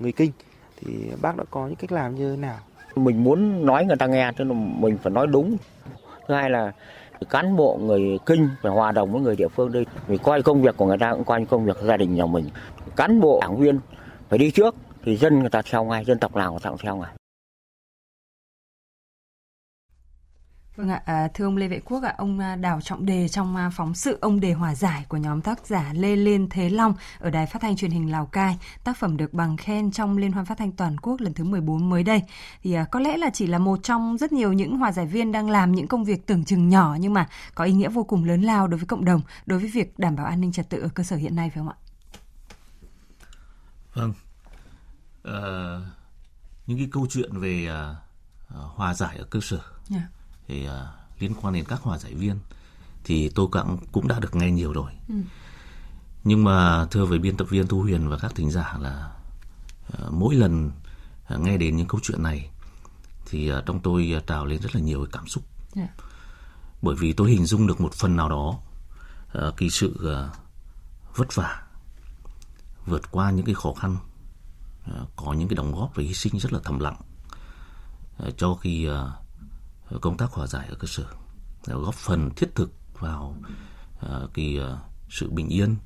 người 0.00 0.12
Kinh 0.12 0.32
thì 0.76 0.92
bác 1.22 1.36
đã 1.36 1.44
có 1.50 1.66
những 1.66 1.76
cách 1.76 1.92
làm 1.92 2.14
như 2.14 2.30
thế 2.30 2.36
nào? 2.36 2.58
mình 2.96 3.24
muốn 3.24 3.66
nói 3.66 3.84
người 3.84 3.96
ta 3.96 4.06
nghe 4.06 4.32
tức 4.36 4.44
là 4.44 4.54
mình 4.54 4.98
phải 5.02 5.12
nói 5.12 5.26
đúng 5.26 5.56
thứ 6.28 6.34
hai 6.34 6.50
là 6.50 6.72
cán 7.30 7.56
bộ 7.56 7.78
người 7.82 8.18
kinh 8.26 8.48
phải 8.62 8.72
hòa 8.72 8.92
đồng 8.92 9.12
với 9.12 9.20
người 9.20 9.36
địa 9.36 9.48
phương 9.48 9.72
đây 9.72 9.86
vì 10.06 10.18
coi 10.18 10.42
công 10.42 10.62
việc 10.62 10.76
của 10.76 10.86
người 10.86 10.98
ta 10.98 11.12
cũng 11.12 11.24
coi 11.24 11.44
công 11.44 11.64
việc 11.64 11.76
gia 11.82 11.96
đình 11.96 12.14
nhà 12.14 12.26
mình. 12.26 12.50
Cán 12.96 13.20
bộ 13.20 13.38
đảng 13.40 13.56
viên 13.56 13.78
phải 14.28 14.38
đi 14.38 14.50
trước 14.50 14.74
thì 15.04 15.16
dân 15.16 15.38
người 15.38 15.50
ta 15.50 15.62
theo 15.70 15.84
ngay, 15.84 16.04
dân 16.04 16.18
tộc 16.18 16.36
nào 16.36 16.50
người 16.50 16.60
ta 16.62 16.70
cũng 16.70 16.78
theo 16.78 16.96
ngay. 16.96 17.10
Vâng 20.76 20.88
ạ, 20.88 21.02
à, 21.04 21.28
thưa 21.34 21.44
ông 21.44 21.56
Lê 21.56 21.68
Vệ 21.68 21.80
Quốc 21.84 22.02
ạ, 22.02 22.14
ông 22.18 22.38
à, 22.38 22.56
Đào 22.56 22.80
Trọng 22.80 23.06
Đề 23.06 23.28
trong 23.28 23.56
à, 23.56 23.70
phóng 23.70 23.94
sự 23.94 24.18
Ông 24.20 24.40
Đề 24.40 24.52
Hòa 24.52 24.74
Giải 24.74 25.04
của 25.08 25.16
nhóm 25.16 25.40
tác 25.40 25.66
giả 25.66 25.92
Lê 25.92 26.16
Liên 26.16 26.48
Thế 26.50 26.70
Long 26.70 26.94
ở 27.18 27.30
Đài 27.30 27.46
Phát 27.46 27.62
thanh 27.62 27.76
Truyền 27.76 27.90
hình 27.90 28.10
Lào 28.10 28.26
Cai, 28.26 28.58
tác 28.84 28.96
phẩm 28.96 29.16
được 29.16 29.34
bằng 29.34 29.56
khen 29.56 29.90
trong 29.90 30.18
Liên 30.18 30.32
hoan 30.32 30.46
phát 30.46 30.58
thanh 30.58 30.72
toàn 30.72 30.98
quốc 30.98 31.20
lần 31.20 31.34
thứ 31.34 31.44
14 31.44 31.90
mới 31.90 32.02
đây. 32.02 32.22
Thì 32.62 32.76
có 32.90 33.00
lẽ 33.00 33.16
là 33.16 33.30
chỉ 33.30 33.46
là 33.46 33.58
một 33.58 33.78
trong 33.82 34.18
rất 34.18 34.32
nhiều 34.32 34.52
những 34.52 34.76
hòa 34.76 34.92
giải 34.92 35.06
viên 35.06 35.32
đang 35.32 35.50
làm 35.50 35.72
những 35.72 35.86
công 35.86 36.04
việc 36.04 36.26
tưởng 36.26 36.44
chừng 36.44 36.68
nhỏ 36.68 36.96
nhưng 37.00 37.14
mà 37.14 37.28
có 37.54 37.64
ý 37.64 37.72
nghĩa 37.72 37.88
vô 37.88 38.04
cùng 38.04 38.24
lớn 38.24 38.42
lao 38.42 38.68
đối 38.68 38.78
với 38.78 38.86
cộng 38.86 39.04
đồng, 39.04 39.20
đối 39.46 39.58
với 39.58 39.68
việc 39.68 39.98
đảm 39.98 40.16
bảo 40.16 40.26
an 40.26 40.40
ninh 40.40 40.52
trật 40.52 40.68
tự 40.68 40.80
ở 40.80 40.88
cơ 40.88 41.02
sở 41.02 41.16
hiện 41.16 41.36
nay 41.36 41.50
phải 41.50 41.58
không 41.58 41.68
ạ? 41.68 41.76
Vâng. 43.94 44.12
Uh, 45.28 45.86
những 46.66 46.78
cái 46.78 46.88
câu 46.92 47.06
chuyện 47.10 47.40
về 47.40 47.68
uh, 47.70 47.96
hòa 48.74 48.94
giải 48.94 49.16
ở 49.16 49.24
cơ 49.24 49.40
sở. 49.42 49.60
Yeah 49.90 50.02
dạ 50.02 50.08
thì 50.48 50.68
uh, 50.68 50.72
liên 51.18 51.34
quan 51.34 51.54
đến 51.54 51.64
các 51.64 51.82
hòa 51.82 51.98
giải 51.98 52.14
viên 52.14 52.38
thì 53.04 53.28
tôi 53.28 53.46
cũng 53.52 53.78
cũng 53.92 54.08
đã 54.08 54.20
được 54.20 54.34
nghe 54.34 54.50
nhiều 54.50 54.72
rồi. 54.72 54.92
Ừ. 55.08 55.14
Nhưng 56.24 56.44
mà 56.44 56.86
thưa 56.90 57.04
với 57.04 57.18
biên 57.18 57.36
tập 57.36 57.46
viên 57.50 57.66
Thu 57.66 57.82
Huyền 57.82 58.08
và 58.08 58.18
các 58.18 58.34
thính 58.34 58.50
giả 58.50 58.76
là 58.80 59.16
uh, 59.92 60.12
mỗi 60.12 60.34
lần 60.34 60.70
uh, 61.34 61.40
nghe 61.40 61.56
đến 61.56 61.76
những 61.76 61.88
câu 61.88 62.00
chuyện 62.02 62.22
này 62.22 62.50
thì 63.26 63.52
uh, 63.52 63.66
trong 63.66 63.80
tôi 63.80 64.14
uh, 64.16 64.26
trào 64.26 64.46
lên 64.46 64.60
rất 64.62 64.74
là 64.74 64.80
nhiều 64.80 65.06
cảm 65.12 65.28
xúc. 65.28 65.44
Yeah. 65.74 65.90
Dạ. 65.98 66.04
Bởi 66.82 66.94
vì 66.94 67.12
tôi 67.12 67.30
hình 67.30 67.46
dung 67.46 67.66
được 67.66 67.80
một 67.80 67.94
phần 67.94 68.16
nào 68.16 68.28
đó 68.28 68.58
uh, 69.38 69.56
cái 69.56 69.70
sự 69.70 69.94
uh, 69.96 70.36
vất 71.16 71.34
vả 71.34 71.62
vượt 72.86 73.10
qua 73.10 73.30
những 73.30 73.46
cái 73.46 73.54
khó 73.54 73.72
khăn 73.72 73.96
uh, 74.90 75.08
có 75.16 75.32
những 75.32 75.48
cái 75.48 75.56
đóng 75.56 75.74
góp 75.74 75.94
và 75.94 76.02
hy 76.02 76.14
sinh 76.14 76.38
rất 76.38 76.52
là 76.52 76.58
thầm 76.64 76.78
lặng 76.78 76.96
uh, 78.26 78.38
cho 78.38 78.54
khi 78.54 78.88
uh, 78.88 79.25
công 80.00 80.16
tác 80.16 80.30
hòa 80.30 80.46
giải 80.46 80.66
ở 80.68 80.74
cơ 80.74 80.88
sở 80.88 81.04
góp 81.66 81.94
phần 81.94 82.30
thiết 82.36 82.54
thực 82.54 82.72
vào 82.98 83.36
ờ, 84.00 84.28
cái 84.34 84.56
ờ, 84.56 84.78
sự 85.08 85.30
bình 85.30 85.48
yên 85.48 85.76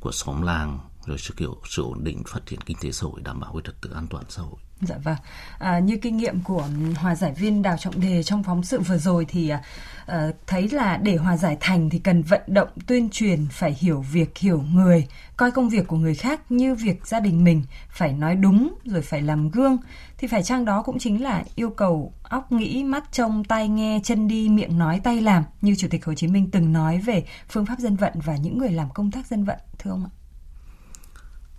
của 0.00 0.12
xóm 0.12 0.42
làng, 0.42 0.78
rồi 1.06 1.18
sự 1.18 1.34
kiểu, 1.36 1.56
sự 1.64 1.82
ổn 1.82 2.04
định 2.04 2.22
phát 2.26 2.46
triển 2.46 2.60
kinh 2.60 2.76
tế 2.80 2.92
xã 2.92 3.06
hội, 3.06 3.20
đảm 3.20 3.40
bảo 3.40 3.52
cái 3.52 3.62
trật 3.64 3.80
tự 3.80 3.90
an 3.90 4.06
toàn 4.10 4.24
xã 4.28 4.42
hội. 4.42 4.60
Dạ 4.82 4.96
vâng. 5.04 5.16
À, 5.58 5.78
như 5.78 5.96
kinh 5.96 6.16
nghiệm 6.16 6.40
của 6.40 6.68
hòa 6.96 7.14
giải 7.14 7.32
viên 7.32 7.62
Đào 7.62 7.76
Trọng 7.76 8.00
Đề 8.00 8.22
trong 8.22 8.42
phóng 8.42 8.62
sự 8.62 8.80
vừa 8.80 8.98
rồi 8.98 9.26
thì 9.28 9.48
à, 9.48 9.62
ờ, 10.06 10.32
thấy 10.46 10.68
là 10.68 10.96
để 10.96 11.16
hòa 11.16 11.36
giải 11.36 11.56
thành 11.60 11.90
thì 11.90 11.98
cần 11.98 12.22
vận 12.22 12.40
động 12.46 12.68
tuyên 12.86 13.10
truyền 13.10 13.46
phải 13.50 13.76
hiểu 13.80 14.00
việc 14.12 14.38
hiểu 14.38 14.64
người, 14.72 15.06
coi 15.36 15.50
công 15.50 15.68
việc 15.68 15.86
của 15.86 15.96
người 15.96 16.14
khác 16.14 16.52
như 16.52 16.74
việc 16.74 17.06
gia 17.06 17.20
đình 17.20 17.44
mình, 17.44 17.62
phải 17.88 18.12
nói 18.12 18.36
đúng 18.36 18.74
rồi 18.84 19.02
phải 19.02 19.22
làm 19.22 19.50
gương 19.50 19.76
thì 20.18 20.28
phải 20.28 20.42
chăng 20.42 20.64
đó 20.64 20.82
cũng 20.82 20.98
chính 20.98 21.22
là 21.22 21.44
yêu 21.54 21.70
cầu 21.70 22.12
óc 22.22 22.52
nghĩ, 22.52 22.84
mắt 22.84 23.04
trông, 23.12 23.44
tai 23.44 23.68
nghe, 23.68 24.00
chân 24.04 24.28
đi, 24.28 24.48
miệng 24.48 24.78
nói, 24.78 25.00
tay 25.04 25.20
làm 25.20 25.44
như 25.60 25.74
Chủ 25.78 25.88
tịch 25.90 26.04
Hồ 26.04 26.14
Chí 26.14 26.26
Minh 26.26 26.50
từng 26.50 26.72
nói 26.72 26.98
về 26.98 27.24
phương 27.48 27.66
pháp 27.66 27.78
dân 27.78 27.96
vận 27.96 28.12
và 28.14 28.36
những 28.36 28.58
người 28.58 28.70
làm 28.70 28.90
công 28.94 29.10
tác 29.10 29.26
dân 29.26 29.44
vận 29.44 29.58
thưa 29.78 29.90
ông 29.90 30.04
ạ? 30.04 30.10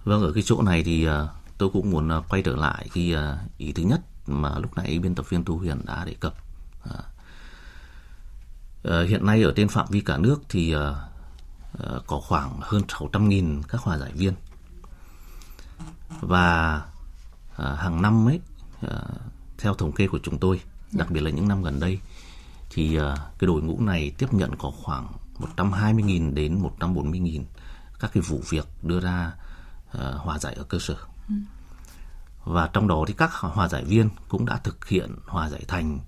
Vâng, 0.04 0.22
ở 0.22 0.32
cái 0.34 0.44
chỗ 0.46 0.62
này 0.62 0.84
thì 0.84 1.08
uh 1.08 1.43
tôi 1.58 1.70
cũng 1.70 1.92
muốn 1.92 2.10
ờ, 2.10 2.24
quay 2.30 2.42
trở 2.42 2.56
lại 2.56 2.90
cái 2.94 3.14
ờ, 3.14 3.38
ý 3.58 3.72
thứ 3.72 3.84
nhất 3.84 4.02
mà 4.28 4.60
lúc 4.60 4.78
nãy 4.78 5.00
biên 5.00 5.16
tập 5.16 5.30
viên 5.30 5.44
Tu 5.46 5.58
Huyền 5.58 5.82
đã 5.86 6.06
đề 6.06 6.14
cập. 6.14 6.36
À, 8.84 9.04
hiện 9.08 9.26
nay 9.26 9.44
ở 9.44 9.54
trên 9.56 9.68
phạm 9.68 9.88
vi 9.90 10.02
cả 10.02 10.18
nước 10.18 10.42
thì 10.50 10.74
à, 10.74 10.96
có 12.08 12.20
khoảng 12.20 12.60
hơn 12.62 12.82
600.000 12.88 13.62
các 13.68 13.82
hòa 13.82 13.98
giải 13.98 14.12
viên 14.12 14.34
và 16.22 16.82
à, 17.58 17.76
hàng 17.76 18.02
năm 18.02 18.28
ấy 18.30 18.40
à, 18.82 19.00
theo 19.58 19.74
thống 19.74 19.92
kê 19.92 20.08
của 20.08 20.20
chúng 20.24 20.40
tôi, 20.40 20.62
đặc 20.92 21.12
biệt 21.12 21.22
là 21.22 21.30
những 21.30 21.48
năm 21.48 21.64
gần 21.64 21.80
đây 21.80 22.00
thì 22.70 22.98
à, 22.98 23.16
cái 23.40 23.48
đội 23.48 23.62
ngũ 23.62 23.82
này 23.82 24.12
tiếp 24.18 24.34
nhận 24.34 24.56
có 24.56 24.72
khoảng 24.72 25.12
120.000 25.56 26.34
đến 26.34 26.62
140.000 26.80 27.44
các 28.00 28.12
cái 28.14 28.22
vụ 28.22 28.42
việc 28.50 28.68
đưa 28.82 29.00
ra 29.00 29.32
à, 29.92 30.12
hòa 30.18 30.40
giải 30.40 30.54
ở 30.54 30.64
cơ 30.64 30.80
sở. 30.80 30.96
Và 32.46 32.70
trong 32.74 32.88
đó 32.88 33.04
thì 33.08 33.14
các 33.18 33.34
hòa 33.34 33.68
giải 33.68 33.84
viên 33.84 34.10
cũng 34.28 34.46
đã 34.46 34.58
thực 34.58 34.88
hiện 34.88 35.16
hòa 35.26 35.50
giải 35.50 35.64
thành 35.68 36.00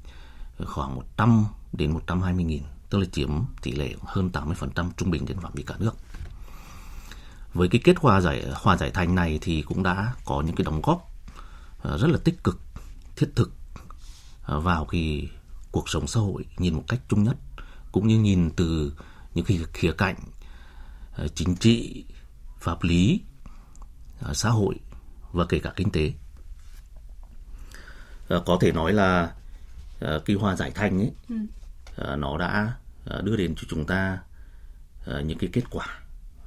khoảng 0.65 0.95
100 0.95 1.45
đến 1.73 1.91
120 1.91 2.43
nghìn, 2.43 2.63
tức 2.89 2.97
là 2.97 3.05
chiếm 3.11 3.29
tỷ 3.61 3.71
lệ 3.71 3.95
hơn 4.05 4.29
80% 4.33 4.89
trung 4.97 5.11
bình 5.11 5.25
trên 5.25 5.39
phạm 5.39 5.51
vi 5.53 5.63
cả 5.63 5.75
nước. 5.79 5.95
Với 7.53 7.67
cái 7.67 7.81
kết 7.83 7.95
hòa 7.99 8.21
giải 8.21 8.45
hòa 8.53 8.77
giải 8.77 8.91
thành 8.91 9.15
này 9.15 9.39
thì 9.41 9.61
cũng 9.61 9.83
đã 9.83 10.13
có 10.25 10.41
những 10.41 10.55
cái 10.55 10.65
đóng 10.65 10.81
góp 10.81 11.11
ờ, 11.81 11.97
rất 11.97 12.07
là 12.07 12.17
tích 12.23 12.43
cực, 12.43 12.59
thiết 13.15 13.29
thực 13.35 13.51
ờ, 14.43 14.59
vào 14.59 14.85
cái 14.85 15.29
cuộc 15.71 15.89
sống 15.89 16.07
xã 16.07 16.19
hội 16.19 16.45
nhìn 16.57 16.73
một 16.73 16.83
cách 16.87 16.99
chung 17.07 17.23
nhất 17.23 17.37
cũng 17.91 18.07
như 18.07 18.19
nhìn 18.19 18.51
từ 18.55 18.93
những 19.33 19.45
cái 19.45 19.59
khía 19.73 19.91
cạnh 19.91 20.15
ờ, 21.15 21.27
chính 21.27 21.55
trị, 21.55 22.05
pháp 22.59 22.83
lý, 22.83 23.21
xã 24.33 24.49
hội 24.49 24.75
và 25.35 25.45
kể 25.49 25.59
cả 25.59 25.73
kinh 25.75 25.91
tế. 25.91 26.13
À, 28.29 28.37
có 28.45 28.57
thể 28.61 28.71
nói 28.71 28.93
là 28.93 29.33
à, 29.99 30.19
kỳ 30.25 30.33
hòa 30.35 30.55
giải 30.55 30.71
thành 30.71 30.99
ấy 30.99 31.11
ừ. 31.29 31.35
à, 31.97 32.15
nó 32.15 32.37
đã 32.37 32.73
à, 33.05 33.21
đưa 33.23 33.35
đến 33.35 33.55
cho 33.55 33.63
chúng 33.69 33.85
ta 33.85 34.19
à, 35.05 35.21
những 35.21 35.37
cái 35.37 35.49
kết 35.53 35.63
quả 35.69 35.99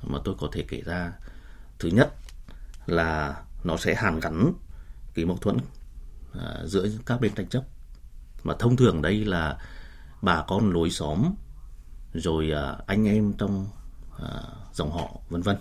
mà 0.03 0.19
tôi 0.25 0.35
có 0.41 0.49
thể 0.53 0.65
kể 0.69 0.83
ra. 0.87 1.13
Thứ 1.79 1.89
nhất 1.89 2.15
là 2.87 3.43
nó 3.65 3.77
sẽ 3.77 3.95
hàn 3.95 4.21
gắn 4.21 4.53
cái 5.15 5.25
mâu 5.25 5.37
thuẫn 5.37 5.57
à, 6.41 6.57
giữa 6.65 6.89
các 7.07 7.21
bên 7.21 7.35
tranh 7.35 7.49
chấp 7.49 7.63
mà 8.45 8.55
thông 8.59 8.77
thường 8.77 9.03
đây 9.03 9.25
là 9.25 9.59
bà 10.23 10.45
con 10.49 10.73
lối 10.73 10.91
xóm 10.91 11.35
rồi 12.15 12.51
à, 12.51 12.77
anh 12.87 13.09
em 13.09 13.33
trong 13.33 13.67
à, 14.19 14.43
dòng 14.73 14.93
họ 14.93 15.21
vân 15.29 15.43
vân 15.43 15.57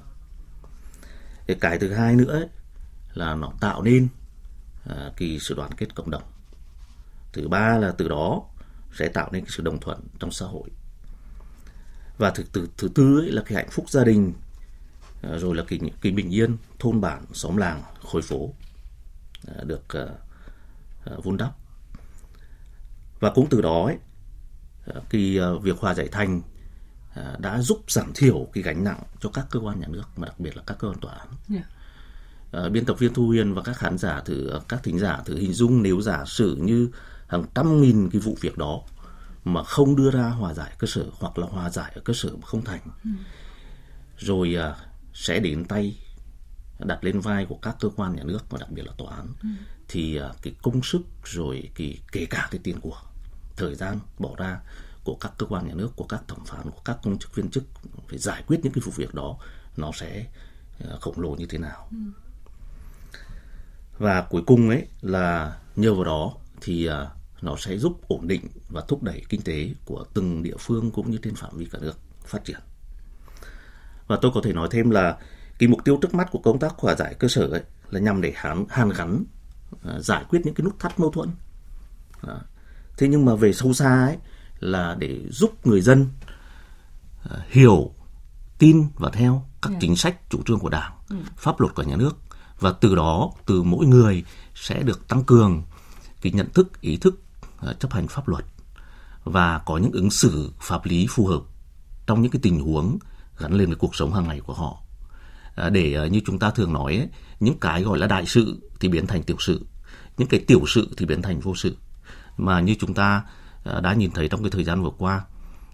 cái 1.56 1.80
thứ 1.80 1.94
hai 1.94 2.16
nữa 2.16 2.32
ấy, 2.32 2.48
là 3.18 3.36
nó 3.36 3.52
tạo 3.60 3.82
nên 3.82 4.08
à, 4.86 5.12
cái 5.18 5.38
sự 5.42 5.56
đoàn 5.56 5.72
kết 5.78 5.96
cộng 5.96 6.10
đồng 6.10 6.24
thứ 7.34 7.48
ba 7.48 7.78
là 7.78 7.92
từ 7.92 8.08
đó 8.08 8.44
sẽ 8.94 9.08
tạo 9.08 9.30
nên 9.32 9.44
cái 9.44 9.52
sự 9.56 9.64
đồng 9.64 9.80
thuận 9.80 10.00
trong 10.20 10.32
xã 10.32 10.46
hội 10.46 10.70
và 12.18 12.30
thứ, 12.30 12.44
thứ, 12.54 12.68
thứ 12.78 12.88
tư 12.96 13.20
ấy 13.20 13.32
là 13.32 13.42
cái 13.46 13.56
hạnh 13.56 13.70
phúc 13.72 13.90
gia 13.90 14.04
đình 14.04 14.34
à, 15.22 15.38
rồi 15.38 15.56
là 15.56 15.64
cái, 15.68 15.80
cái 16.02 16.12
bình 16.12 16.30
yên 16.30 16.58
thôn 16.80 17.02
bản 17.02 17.26
xóm 17.34 17.58
làng 17.58 17.84
khối 18.02 18.22
phố 18.22 18.54
à, 19.48 19.64
được 19.64 19.94
à, 19.94 20.06
à, 21.06 21.14
vun 21.24 21.38
đắp 21.38 21.56
và 23.20 23.32
cũng 23.36 23.48
từ 23.50 23.62
đó 23.62 23.86
ấy, 23.86 23.98
à, 24.88 25.02
cái 25.10 25.40
à, 25.42 25.48
việc 25.62 25.78
hòa 25.80 25.94
giải 25.94 26.08
thành 26.12 26.42
à, 27.14 27.36
đã 27.40 27.62
giúp 27.62 27.84
giảm 27.88 28.12
thiểu 28.16 28.48
cái 28.54 28.64
gánh 28.64 28.84
nặng 28.84 29.04
cho 29.20 29.30
các 29.34 29.46
cơ 29.52 29.60
quan 29.60 29.80
nhà 29.80 29.88
nước 29.90 30.04
mà 30.16 30.26
đặc 30.26 30.40
biệt 30.40 30.58
là 30.58 30.64
các 30.66 30.78
cơ 30.80 30.88
quan 30.88 31.00
tòa 31.00 31.14
án. 31.14 31.28
Yeah. 31.54 31.66
Uh, 32.58 32.72
biên 32.72 32.86
tập 32.86 33.00
viên 33.00 33.14
Thu 33.14 33.28
Huyền 33.28 33.54
và 33.54 33.62
các 33.62 33.78
khán 33.78 33.98
giả 33.98 34.22
thử 34.26 34.60
các 34.68 34.84
thính 34.84 35.00
giả 35.00 35.22
thử 35.26 35.38
hình 35.38 35.54
dung 35.54 35.84
nếu 35.84 36.02
giả 36.02 36.26
sử 36.26 36.56
như 36.56 36.90
hàng 37.28 37.44
trăm 37.56 37.82
nghìn 37.82 38.10
cái 38.10 38.22
vụ 38.22 38.38
việc 38.42 38.58
đó 38.58 38.82
mà 39.44 39.64
không 39.64 39.96
đưa 39.96 40.12
ra 40.12 40.30
hòa 40.30 40.54
giải 40.54 40.72
cơ 40.80 40.88
sở 40.88 41.06
hoặc 41.20 41.38
là 41.38 41.48
hòa 41.48 41.70
giải 41.70 41.92
ở 41.96 42.02
cơ 42.06 42.14
sở 42.14 42.30
không 42.44 42.64
thành 42.64 42.82
ừ. 43.04 43.10
rồi 44.18 44.56
uh, 44.72 44.76
sẽ 45.14 45.40
đến 45.40 45.66
tay 45.66 45.98
đặt 46.80 47.04
lên 47.04 47.20
vai 47.20 47.46
của 47.46 47.58
các 47.62 47.76
cơ 47.80 47.90
quan 47.96 48.16
nhà 48.16 48.24
nước 48.24 48.40
và 48.50 48.58
đặc 48.60 48.72
biệt 48.72 48.86
là 48.86 48.92
tòa 48.98 49.16
án 49.16 49.28
ừ. 49.44 49.50
thì 49.88 50.20
uh, 50.20 50.42
cái 50.42 50.54
công 50.62 50.84
sức 50.84 51.02
rồi 51.24 51.70
cái 51.76 52.00
kể 52.12 52.26
cả 52.30 52.48
cái 52.52 52.60
tiền 52.64 52.80
của 52.80 53.02
thời 53.56 53.76
gian 53.76 54.00
bỏ 54.20 54.36
ra 54.38 54.60
của 55.04 55.18
các 55.20 55.32
cơ 55.38 55.46
quan 55.46 55.68
nhà 55.68 55.74
nước 55.74 55.90
của 55.96 56.06
các 56.06 56.22
thẩm 56.28 56.46
phán 56.46 56.72
của 56.72 56.82
các 56.86 56.98
công 57.04 57.20
chức 57.20 57.36
viên 57.36 57.50
chức 57.50 57.64
phải 58.08 58.18
giải 58.18 58.44
quyết 58.48 58.60
những 58.64 58.74
cái 58.74 58.82
vụ 58.86 58.92
việc 58.96 59.14
đó 59.14 59.38
nó 59.78 59.92
sẽ 59.96 60.26
uh, 60.84 61.02
khổng 61.02 61.20
lồ 61.20 61.36
như 61.36 61.46
thế 61.46 61.58
nào 61.58 61.88
ừ 61.92 61.98
và 63.98 64.22
cuối 64.22 64.42
cùng 64.48 64.70
ấy 64.70 64.88
là 65.02 65.58
nhờ 65.76 65.94
vào 65.94 66.04
đó 66.04 66.34
thì 66.62 66.90
uh, 66.90 66.94
nó 67.42 67.56
sẽ 67.60 67.78
giúp 67.78 68.02
ổn 68.08 68.28
định 68.28 68.42
và 68.70 68.82
thúc 68.88 69.04
đẩy 69.04 69.22
kinh 69.30 69.42
tế 69.42 69.70
của 69.86 70.06
từng 70.14 70.44
địa 70.44 70.58
phương 70.60 70.92
cũng 70.92 71.12
như 71.12 71.18
trên 71.24 71.36
phạm 71.36 71.58
vi 71.58 71.66
cả 71.72 71.80
nước 71.82 72.00
phát 72.26 72.46
triển. 72.46 72.60
Và 74.08 74.18
tôi 74.22 74.32
có 74.36 74.42
thể 74.44 74.54
nói 74.54 74.68
thêm 74.72 74.90
là 74.90 75.18
cái 75.60 75.70
mục 75.70 75.84
tiêu 75.86 76.00
trước 76.02 76.14
mắt 76.14 76.28
của 76.32 76.40
công 76.40 76.60
tác 76.60 76.74
hòa 76.78 76.96
giải 76.96 77.14
cơ 77.14 77.28
sở 77.28 77.48
ấy 77.48 77.64
là 77.90 78.00
nhằm 78.00 78.22
để 78.22 78.34
hàn, 78.36 78.66
hàn 78.70 78.90
gắn 78.90 79.24
uh, 79.74 80.06
giải 80.06 80.26
quyết 80.30 80.42
những 80.46 80.54
cái 80.54 80.66
nút 80.66 80.80
thắt 80.80 81.00
mâu 81.00 81.12
thuẫn. 81.12 81.30
Thế 82.98 83.08
nhưng 83.08 83.26
mà 83.26 83.36
về 83.36 83.54
sâu 83.54 83.74
xa 83.74 84.06
ấy 84.06 84.18
là 84.60 84.96
để 85.00 85.22
giúp 85.30 85.68
người 85.68 85.82
dân 85.82 86.08
uh, 87.26 87.32
hiểu, 87.48 87.92
tin 88.58 88.88
và 88.96 89.10
theo 89.14 89.46
các 89.62 89.70
yeah. 89.70 89.82
Dạ. 89.82 89.88
chính 89.88 89.96
sách 89.96 90.30
chủ 90.30 90.42
trương 90.46 90.60
của 90.60 90.70
Đảng, 90.70 90.94
ừ. 91.10 91.16
pháp 91.38 91.60
luật 91.60 91.76
của 91.76 91.84
nhà 91.84 91.96
nước 91.96 92.18
và 92.60 92.72
từ 92.72 92.96
đó 92.96 93.32
từ 93.46 93.64
mỗi 93.64 93.86
người 93.86 94.24
sẽ 94.56 94.84
được 94.84 95.08
tăng 95.08 95.24
cường 95.24 95.64
cái 96.22 96.32
nhận 96.32 96.50
thức 96.50 96.82
ý 96.82 96.98
thức 96.98 97.22
ờ, 97.58 97.74
chấp 97.74 97.94
hành 97.94 98.08
pháp 98.08 98.28
luật 98.28 98.46
và 99.24 99.62
có 99.66 99.78
những 99.78 99.92
ứng 99.92 100.12
xử 100.12 100.52
pháp 100.60 100.86
lý 100.86 101.08
phù 101.10 101.28
hợp 101.28 101.42
trong 102.06 102.22
những 102.22 102.32
cái 102.32 102.40
tình 102.44 102.60
huống 102.60 102.98
gắn 103.40 103.54
liền 103.54 103.68
với 103.68 103.76
cuộc 103.76 103.96
sống 103.96 104.14
hàng 104.14 104.28
ngày 104.28 104.40
của 104.40 104.54
họ. 104.54 104.78
À, 105.56 105.70
để 105.70 105.94
ờ, 105.94 106.06
như 106.06 106.22
chúng 106.26 106.40
ta 106.40 106.50
thường 106.50 106.74
nói 106.74 107.10
những 107.40 107.60
cái 107.60 107.84
gọi 107.84 107.98
là 107.98 108.08
đại 108.08 108.26
sự 108.26 108.70
thì 108.80 108.88
biến 108.88 109.08
thành 109.08 109.24
tiểu 109.24 109.38
sự 109.40 109.66
những 110.18 110.28
cái 110.28 110.40
tiểu 110.48 110.62
sự 110.68 110.90
thì 110.98 111.06
biến 111.06 111.22
thành 111.22 111.40
vô 111.40 111.56
sự. 111.56 111.78
Mà 112.38 112.62
như 112.62 112.76
chúng 112.80 112.94
ta 112.94 113.24
ờ, 113.64 113.82
đã 113.82 113.94
nhìn 113.94 114.12
thấy 114.12 114.28
trong 114.28 114.42
cái 114.44 114.50
thời 114.50 114.64
gian 114.64 114.84
vừa 114.84 114.92
qua 114.98 115.22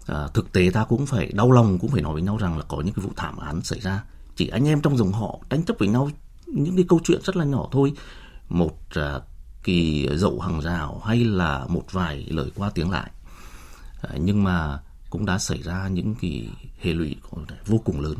à, 0.06 0.28
thực 0.34 0.52
tế 0.52 0.70
ta 0.74 0.84
cũng 0.84 1.06
phải 1.06 1.32
đau 1.34 1.52
lòng 1.52 1.78
cũng 1.78 1.90
phải 1.90 2.02
nói 2.02 2.12
với 2.12 2.22
nhau 2.22 2.36
rằng 2.36 2.58
là 2.58 2.64
có 2.68 2.80
những 2.80 2.94
cái 2.94 3.04
vụ 3.04 3.12
thảm 3.16 3.36
án 3.36 3.62
xảy 3.62 3.80
ra. 3.80 4.04
Chỉ 4.36 4.48
anh 4.48 4.68
em 4.68 4.80
trong 4.80 4.96
dòng 4.96 5.12
họ 5.12 5.38
tranh 5.50 5.62
chấp 5.62 5.76
với 5.78 5.88
nhau 5.88 6.10
những 6.46 6.76
cái 6.76 6.84
câu 6.88 7.00
chuyện 7.04 7.20
rất 7.24 7.36
là 7.36 7.44
nhỏ 7.44 7.68
thôi 7.72 7.92
một 8.48 8.78
à, 8.90 9.20
kỳ 9.62 10.08
dậu 10.14 10.40
hàng 10.40 10.60
rào 10.60 11.02
hay 11.04 11.24
là 11.24 11.66
một 11.68 11.84
vài 11.92 12.26
lời 12.30 12.50
qua 12.54 12.70
tiếng 12.74 12.90
lại 12.90 13.10
à, 14.02 14.10
nhưng 14.18 14.44
mà 14.44 14.78
cũng 15.10 15.26
đã 15.26 15.38
xảy 15.38 15.62
ra 15.62 15.88
những 15.88 16.14
cái 16.20 16.48
hệ 16.80 16.92
lụy 16.92 17.16
vô 17.66 17.78
cùng 17.84 18.00
lớn 18.00 18.16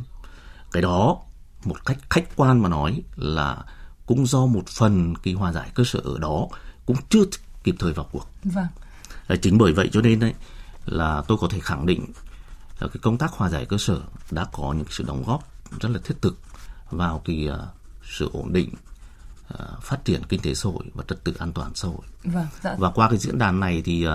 cái 0.73 0.83
đó 0.83 1.19
một 1.65 1.85
cách 1.85 1.99
khách 2.11 2.37
quan 2.37 2.63
mà 2.63 2.69
nói 2.69 3.03
là 3.17 3.65
cũng 4.07 4.27
do 4.27 4.47
một 4.47 4.69
phần 4.69 5.15
cái 5.23 5.35
hòa 5.35 5.53
giải 5.53 5.71
cơ 5.75 5.85
sở 5.85 5.99
ở 5.99 6.19
đó 6.19 6.49
cũng 6.87 6.97
chưa 7.09 7.25
kịp 7.65 7.75
thời 7.79 7.93
vào 7.93 8.07
cuộc. 8.13 8.29
Vâng. 8.45 8.67
À, 9.27 9.37
chính 9.43 9.59
bởi 9.59 9.73
vậy 9.73 9.89
cho 9.93 10.01
nên 10.01 10.21
đấy 10.21 10.35
là 10.87 11.23
tôi 11.29 11.39
có 11.41 11.49
thể 11.51 11.61
khẳng 11.61 11.87
định 11.87 12.07
là 12.81 12.89
cái 12.89 12.99
công 13.03 13.19
tác 13.19 13.33
hòa 13.33 13.49
giải 13.49 13.67
cơ 13.67 13.79
sở 13.79 14.01
đã 14.31 14.47
có 14.53 14.73
những 14.73 14.87
sự 14.91 15.05
đóng 15.07 15.25
góp 15.27 15.49
rất 15.81 15.89
là 15.89 15.99
thiết 16.05 16.15
thực 16.23 16.39
vào 16.91 17.23
cái 17.25 17.49
sự 18.11 18.31
ổn 18.33 18.53
định 18.53 18.75
uh, 19.55 19.83
phát 19.83 20.05
triển 20.05 20.23
kinh 20.29 20.41
tế 20.41 20.55
xã 20.55 20.71
hội 20.71 20.85
và 20.95 21.05
trật 21.09 21.25
tự 21.25 21.35
an 21.39 21.53
toàn 21.53 21.75
xã 21.75 21.89
hội. 21.89 22.07
Vâng, 22.25 22.47
dạ. 22.63 22.77
Và 22.79 22.91
qua 22.91 23.09
cái 23.09 23.19
diễn 23.19 23.39
đàn 23.39 23.61
này 23.61 23.83
thì 23.85 24.09
uh, 24.09 24.13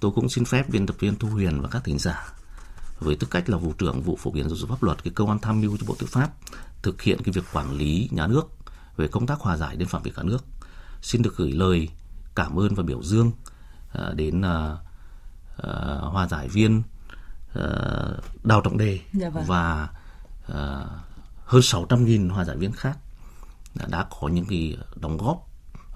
tôi 0.00 0.10
cũng 0.14 0.28
xin 0.28 0.44
phép 0.44 0.68
biên 0.68 0.86
tập 0.86 0.96
viên 0.98 1.18
Thu 1.18 1.28
Huyền 1.28 1.60
và 1.60 1.68
các 1.68 1.84
thính 1.84 1.98
giả 1.98 2.28
với 3.00 3.16
tư 3.16 3.26
cách 3.30 3.50
là 3.50 3.56
vụ 3.56 3.72
trưởng 3.72 4.02
vụ 4.02 4.16
phổ 4.16 4.30
biến 4.30 4.48
giáo 4.48 4.56
dục 4.56 4.70
pháp 4.70 4.82
luật 4.82 5.04
cái 5.04 5.12
cơ 5.16 5.24
quan 5.24 5.38
tham 5.38 5.60
mưu 5.60 5.76
cho 5.76 5.86
Bộ 5.86 5.96
Tư 5.98 6.06
pháp 6.10 6.30
thực 6.82 7.02
hiện 7.02 7.22
cái 7.22 7.32
việc 7.32 7.44
quản 7.52 7.72
lý 7.72 8.08
nhà 8.12 8.26
nước 8.26 8.42
về 8.96 9.08
công 9.08 9.26
tác 9.26 9.40
hòa 9.40 9.56
giải 9.56 9.76
đến 9.76 9.88
phạm 9.88 10.02
vi 10.02 10.10
cả 10.10 10.22
nước. 10.22 10.44
Xin 11.02 11.22
được 11.22 11.36
gửi 11.36 11.52
lời 11.52 11.88
cảm 12.34 12.58
ơn 12.58 12.74
và 12.74 12.82
biểu 12.82 13.02
dương 13.02 13.32
uh, 13.98 14.14
đến 14.14 14.40
uh, 14.40 14.78
uh, 15.58 16.12
hòa 16.12 16.28
giải 16.28 16.48
viên 16.48 16.82
uh, 17.58 18.44
Đào 18.44 18.60
Trọng 18.64 18.78
Đề 18.78 19.00
dạ 19.12 19.30
vâng. 19.30 19.44
và 19.46 19.88
hơn 21.44 21.62
600.000 21.62 22.30
hòa 22.30 22.44
giải 22.44 22.56
viên 22.56 22.72
khác 22.72 22.98
đã 23.90 24.06
có 24.20 24.28
những 24.28 24.46
cái 24.50 24.76
đóng 24.96 25.16
góp 25.16 25.48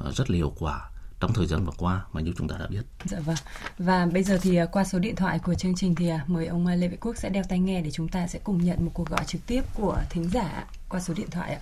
uh, 0.09 0.15
rất 0.15 0.31
là 0.31 0.37
hiệu 0.37 0.53
quả 0.59 0.91
trong 1.21 1.33
thời 1.33 1.47
gian 1.47 1.65
vừa 1.65 1.73
qua 1.79 2.05
mà 2.13 2.21
như 2.21 2.33
chúng 2.39 2.49
ta 2.49 2.57
đã 2.59 2.67
biết. 2.67 2.83
Dạ 3.05 3.21
vâng. 3.21 3.37
Và 3.79 4.07
bây 4.13 4.23
giờ 4.23 4.39
thì 4.43 4.59
qua 4.73 4.85
số 4.85 4.99
điện 4.99 5.17
thoại 5.17 5.39
của 5.39 5.55
chương 5.55 5.75
trình 5.75 5.95
thì 5.95 6.11
mời 6.27 6.47
ông 6.47 6.67
Lê 6.67 6.89
Việt 6.89 7.01
Quốc 7.01 7.17
sẽ 7.17 7.29
đeo 7.29 7.43
tai 7.49 7.59
nghe 7.59 7.81
để 7.81 7.91
chúng 7.91 8.09
ta 8.09 8.27
sẽ 8.27 8.39
cùng 8.45 8.65
nhận 8.65 8.85
một 8.85 8.91
cuộc 8.95 9.09
gọi 9.11 9.25
trực 9.27 9.47
tiếp 9.47 9.65
của 9.75 9.97
thính 10.11 10.29
giả 10.33 10.65
qua 10.89 11.01
số 11.01 11.15
điện 11.15 11.31
thoại 11.31 11.55
ạ. 11.55 11.61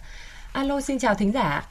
Alo, 0.53 0.81
xin 0.81 0.99
chào 0.99 1.15
thính 1.15 1.33
giả. 1.33 1.69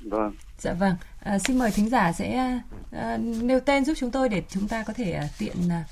Vâng. 0.00 0.32
Dạ 0.58 0.72
vâng. 0.72 0.94
À, 1.20 1.38
xin 1.38 1.58
mời 1.58 1.70
thính 1.70 1.88
giả 1.88 2.12
sẽ 2.12 2.58
à, 2.92 3.18
nêu 3.42 3.60
tên 3.60 3.84
giúp 3.84 3.94
chúng 3.96 4.10
tôi 4.10 4.28
để 4.28 4.42
chúng 4.48 4.68
ta 4.68 4.84
có 4.86 4.92
thể 4.92 5.12
à, 5.12 5.28
tiện 5.38 5.56
à, 5.70 5.84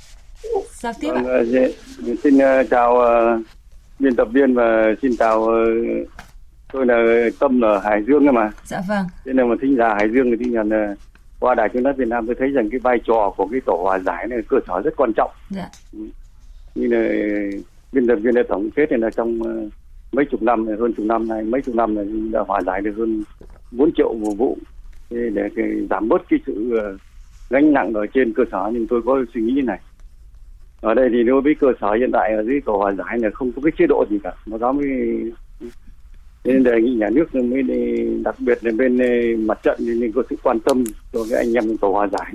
giao 0.73 0.93
tiếp 1.01 1.11
vâng, 1.13 1.27
ạ. 1.27 1.33
À, 1.33 1.43
xin 2.23 2.37
uh, 2.37 2.71
chào 2.71 2.95
uh, 2.95 3.47
biên 3.99 4.17
tập 4.17 4.29
viên 4.33 4.55
và 4.55 4.85
xin 5.03 5.17
chào 5.17 5.41
uh, 5.41 6.09
tôi 6.75 6.87
là 6.87 7.29
Tâm 7.39 7.61
ở 7.61 7.79
Hải 7.79 8.03
Dương 8.03 8.27
mà. 8.33 8.51
Dạ 8.65 8.81
vâng. 8.89 9.07
Thế 9.25 9.33
nên 9.33 9.49
mà 9.49 9.55
thính 9.63 9.77
giả 9.77 9.95
Hải 9.95 10.11
Dương 10.11 10.31
thì 10.31 10.45
tin 10.45 10.53
rằng 10.53 10.69
uh, 10.69 10.99
qua 11.41 11.55
đài 11.55 11.69
tiếng 11.69 11.83
nói 11.83 11.93
Việt 11.93 12.09
Nam 12.09 12.27
tôi 12.27 12.35
thấy 12.39 12.49
rằng 12.49 12.71
cái 12.71 12.81
vai 12.81 12.99
trò 13.07 13.35
của 13.37 13.49
cái 13.51 13.61
tổ 13.67 13.81
hòa 13.83 13.99
giải 13.99 14.27
này 14.27 14.39
cơ 14.49 14.57
sở 14.67 14.81
rất 14.85 14.97
quan 14.97 15.13
trọng. 15.17 15.31
Dạ. 15.51 15.69
Như 16.75 16.87
là 16.87 17.09
biên 17.93 18.07
tập 18.07 18.17
viên 18.17 18.35
đã 18.35 18.43
tổng 18.49 18.71
kết 18.71 18.91
này 18.91 19.01
là 19.01 19.11
trong 19.11 19.41
uh, 19.41 19.73
mấy 20.13 20.25
chục 20.25 20.43
năm 20.43 20.67
hơn 20.67 20.95
chục 20.97 21.07
năm 21.07 21.29
này 21.29 21.43
mấy 21.43 21.63
chục 21.63 21.75
năm 21.75 21.95
này 21.95 22.05
đã 22.33 22.41
hòa 22.41 22.61
giải 22.67 22.81
được 22.81 22.95
hơn 22.99 23.25
4 23.71 23.91
triệu 23.97 24.15
một 24.15 24.35
vụ 24.39 24.59
để 25.11 25.49
giảm 25.91 26.09
bớt 26.09 26.23
cái 26.29 26.39
sự 26.47 26.81
gánh 27.51 27.73
nặng 27.73 27.95
ở 27.95 28.07
trên 28.07 28.33
cơ 28.33 28.45
sở 28.53 28.71
nhưng 28.73 28.87
tôi 28.87 29.03
có 29.07 29.25
suy 29.35 29.41
nghĩ 29.41 29.53
như 29.53 29.63
này 29.63 29.81
ở 30.81 30.95
đây 30.95 31.09
thì 31.13 31.23
đối 31.23 31.41
với 31.41 31.55
cơ 31.61 31.67
sở 31.81 31.93
hiện 31.93 32.11
tại 32.13 32.33
ở 32.33 32.43
dưới 32.43 32.61
tổ 32.61 32.77
hòa 32.77 32.93
giải 32.93 33.19
là 33.19 33.31
không 33.31 33.53
có 33.53 33.63
cái 33.65 33.73
chế 33.79 33.87
độ 33.87 34.05
gì 34.11 34.19
cả 34.23 34.33
nó 34.47 34.59
giáo 34.59 34.73
mới 34.73 34.87
nên 36.45 36.63
đề 36.63 36.81
nghị 36.81 36.95
nhà 36.95 37.11
nước 37.11 37.35
mới 37.35 37.63
đặc 38.25 38.35
biệt 38.39 38.65
là 38.65 38.73
bên 38.77 38.99
mặt 39.47 39.59
trận 39.63 39.77
nên 39.81 40.13
có 40.13 40.23
sự 40.31 40.37
quan 40.43 40.61
tâm 40.61 40.85
cho 41.13 41.21
cái 41.31 41.39
anh 41.39 41.53
em 41.55 41.77
tổ 41.77 41.91
hòa 41.91 42.09
giải 42.13 42.33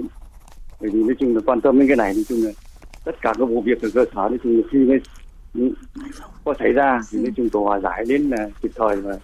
bởi 0.81 0.89
vì 0.89 1.03
nói 1.03 1.15
chung 1.19 1.35
là 1.35 1.41
quan 1.45 1.61
tâm 1.61 1.79
đến 1.79 1.87
cái 1.87 1.97
này 1.97 2.13
nói 2.13 2.23
chung 2.29 2.43
là 2.43 2.51
tất 3.05 3.11
cả 3.21 3.33
các 3.39 3.45
vụ 3.45 3.61
việc 3.61 3.81
ở 3.81 3.89
cơ 3.93 4.05
sở 4.15 4.29
nói 4.29 4.37
chung 4.43 4.57
là 4.57 4.63
khi 4.71 4.87
có 6.45 6.53
xảy 6.59 6.71
ra 6.73 7.01
thì 7.11 7.19
nói 7.19 7.31
chung 7.37 7.49
tổ 7.49 7.63
hòa 7.63 7.79
giải 7.79 8.05
đến 8.07 8.29
là 8.29 8.49
kịp 8.61 8.71
thời 8.75 8.95
và 8.95 9.17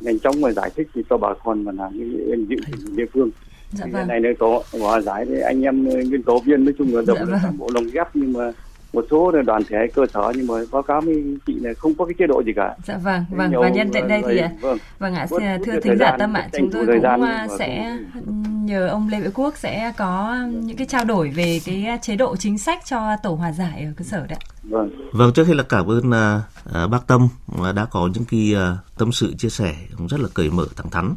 nhanh 0.00 0.18
chóng 0.18 0.40
mà 0.40 0.50
giải 0.50 0.70
thích 0.76 0.88
thì 0.94 1.02
cho 1.10 1.16
bà 1.16 1.28
con 1.44 1.64
mà 1.64 1.72
làm 1.72 1.96
những 1.98 2.30
em 2.30 2.46
dự 2.46 2.56
địa 2.96 3.06
phương 3.12 3.30
dạ 3.72 3.84
thì 3.84 3.92
vâng. 3.92 3.92
cái 3.92 4.06
này 4.06 4.20
nó 4.20 4.28
tổ 4.38 4.62
hòa 4.80 5.00
giải 5.00 5.26
thì 5.28 5.40
anh 5.40 5.62
em 5.62 5.84
bên 5.84 6.22
tổ 6.22 6.38
viên 6.38 6.64
nói 6.64 6.74
chung 6.78 6.94
là 6.94 7.02
đồng 7.06 7.18
Dạ 7.18 7.38
vâng. 7.42 7.58
bộ 7.58 7.70
lồng 7.74 7.86
ghép 7.92 8.06
nhưng 8.14 8.32
mà 8.32 8.52
một 8.92 9.06
số 9.10 9.30
là 9.30 9.42
đoàn 9.42 9.62
thể 9.68 9.76
cơ 9.94 10.02
sở 10.14 10.32
nhưng 10.36 10.46
mà 10.46 10.54
báo 10.72 10.82
cáo 10.82 11.00
với 11.00 11.36
chị 11.46 11.54
là 11.60 11.70
không 11.78 11.94
có 11.94 12.04
cái 12.04 12.14
chế 12.18 12.26
độ 12.26 12.42
gì 12.46 12.52
cả 12.56 12.76
Dạ 12.84 12.96
vâng, 12.96 13.24
vâng 13.30 13.50
nhiều 13.50 13.60
và 13.60 13.68
nhân 13.68 13.90
tiện 13.92 14.08
đây 14.08 14.22
thì 14.28 14.40
vâng 14.60 14.78
vâng 14.98 15.14
ạ, 15.14 15.26
bớt 15.30 15.38
thưa 15.66 15.80
thính 15.80 15.98
giả 15.98 16.16
Tâm 16.18 16.32
ạ, 16.32 16.48
chúng 16.58 16.70
tôi 16.70 16.86
cũng 16.86 17.00
gian 17.02 17.20
và 17.20 17.48
sẽ 17.58 17.98
cũng- 18.14 18.66
nhờ 18.66 18.88
ông 18.88 19.08
Lê 19.08 19.20
Vĩ 19.20 19.28
Quốc 19.34 19.54
sẽ 19.56 19.92
có 19.96 20.36
những 20.50 20.76
cái 20.76 20.86
trao 20.86 21.04
đổi 21.04 21.30
về 21.30 21.60
cái 21.64 21.98
chế 22.02 22.16
độ 22.16 22.36
chính 22.36 22.58
sách 22.58 22.78
cho 22.86 23.16
tổ 23.22 23.34
hòa 23.34 23.52
giải 23.52 23.84
ở 23.84 23.92
cơ 23.96 24.04
sở 24.04 24.26
đấy. 24.26 24.38
ạ. 24.40 24.46
vâng 24.62 24.90
Vâng, 25.12 25.32
trước 25.32 25.46
hết 25.46 25.54
là 25.54 25.62
cảm 25.62 25.86
ơn 25.90 26.10
à, 26.12 26.42
bác 26.86 27.06
Tâm 27.06 27.28
đã 27.74 27.84
có 27.84 28.08
những 28.14 28.24
cái 28.24 28.54
tâm 28.98 29.12
sự 29.12 29.34
chia 29.38 29.48
sẻ 29.48 29.74
cũng 29.98 30.06
rất 30.06 30.20
là 30.20 30.28
cởi 30.34 30.50
mở 30.50 30.66
thẳng 30.76 30.90
thắn. 30.90 31.14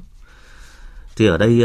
Thì 1.18 1.28
ở 1.28 1.38
đây 1.38 1.64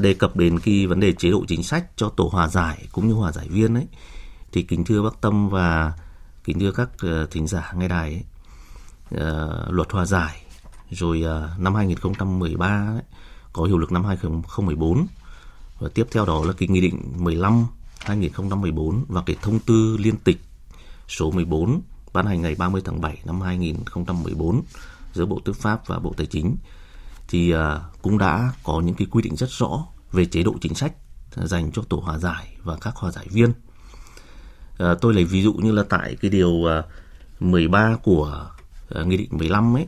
đề 0.00 0.14
cập 0.14 0.36
đến 0.36 0.58
cái 0.58 0.86
vấn 0.86 1.00
đề 1.00 1.12
chế 1.12 1.30
độ 1.30 1.44
chính 1.48 1.62
sách 1.62 1.84
cho 1.96 2.08
tổ 2.08 2.28
hòa 2.32 2.48
giải 2.48 2.86
cũng 2.92 3.08
như 3.08 3.14
hòa 3.14 3.32
giải 3.32 3.48
viên 3.48 3.74
ấy 3.74 3.86
thì 4.52 4.62
kính 4.62 4.84
thưa 4.84 5.02
bác 5.02 5.20
Tâm 5.20 5.48
và 5.48 5.92
kính 6.44 6.60
thưa 6.60 6.72
các 6.72 6.88
ờ, 6.98 7.26
thính 7.26 7.46
giả 7.46 7.72
nghe 7.76 7.88
đài 7.88 8.10
ấy, 8.10 8.24
à, 9.24 9.48
luật 9.68 9.92
hòa 9.92 10.06
giải 10.06 10.42
rồi 10.90 11.24
à, 11.24 11.54
năm 11.58 11.74
2013 11.74 12.92
ấy, 12.94 13.02
có 13.52 13.64
hiệu 13.64 13.78
lực 13.78 13.92
năm 13.92 14.04
2014 14.04 15.06
và 15.78 15.88
tiếp 15.94 16.06
theo 16.12 16.26
đó 16.26 16.44
là 16.44 16.52
cái 16.52 16.68
nghị 16.68 16.80
định 16.80 17.12
15 17.16 17.66
2014 17.98 19.04
và 19.08 19.22
cái 19.26 19.36
thông 19.42 19.58
tư 19.58 19.96
liên 20.00 20.16
tịch 20.16 20.40
số 21.08 21.30
14 21.30 21.80
ban 22.12 22.26
hành 22.26 22.42
ngày 22.42 22.54
30 22.54 22.82
tháng 22.84 23.00
7 23.00 23.18
năm 23.24 23.40
2014 23.40 24.62
giữa 25.12 25.26
Bộ 25.26 25.40
Tư 25.44 25.52
pháp 25.52 25.86
và 25.86 25.98
Bộ 25.98 26.14
Tài 26.16 26.26
chính. 26.26 26.56
Thì 27.28 27.52
à, 27.52 27.80
cũng 28.02 28.18
đã 28.18 28.52
có 28.64 28.80
những 28.80 28.94
cái 28.94 29.06
quy 29.10 29.22
định 29.22 29.36
rất 29.36 29.50
rõ 29.50 29.86
về 30.12 30.24
chế 30.24 30.42
độ 30.42 30.54
chính 30.60 30.74
sách 30.74 30.92
dành 31.34 31.72
cho 31.72 31.82
tổ 31.88 31.96
hòa 31.96 32.18
giải 32.18 32.56
và 32.62 32.76
các 32.80 32.96
hòa 32.96 33.10
giải 33.10 33.26
viên. 33.30 33.52
À, 34.78 34.94
tôi 35.00 35.14
lấy 35.14 35.24
ví 35.24 35.42
dụ 35.42 35.52
như 35.52 35.72
là 35.72 35.82
tại 35.88 36.16
cái 36.20 36.30
điều 36.30 36.70
à, 36.70 36.82
13 37.40 37.96
của 38.02 38.46
à, 38.94 39.02
nghị 39.02 39.16
định 39.16 39.28
15 39.30 39.76
ấy 39.76 39.86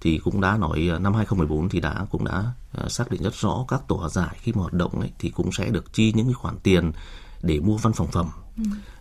thì 0.00 0.20
cũng 0.24 0.40
đã 0.40 0.56
nói 0.56 0.90
năm 1.00 1.14
2014 1.14 1.68
thì 1.68 1.80
đã 1.80 2.06
cũng 2.10 2.24
đã 2.24 2.52
à, 2.72 2.88
xác 2.88 3.10
định 3.10 3.22
rất 3.22 3.34
rõ 3.34 3.64
các 3.68 3.82
tổ 3.88 3.96
hòa 3.96 4.08
giải 4.08 4.36
khi 4.40 4.52
mà 4.52 4.60
hoạt 4.60 4.72
động 4.72 5.00
ấy 5.00 5.10
thì 5.18 5.30
cũng 5.30 5.52
sẽ 5.52 5.70
được 5.70 5.92
chi 5.92 6.12
những 6.16 6.26
cái 6.26 6.34
khoản 6.34 6.58
tiền 6.62 6.92
để 7.42 7.60
mua 7.60 7.76
văn 7.76 7.92
phòng 7.92 8.08
phẩm. 8.12 8.28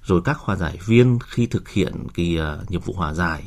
Rồi 0.03 0.21
các 0.25 0.37
hòa 0.39 0.55
giải 0.55 0.77
viên 0.85 1.19
khi 1.19 1.45
thực 1.45 1.69
hiện 1.69 2.07
cái 2.13 2.37
à, 2.37 2.57
nhiệm 2.69 2.81
vụ 2.81 2.93
hòa 2.93 3.13
giải 3.13 3.43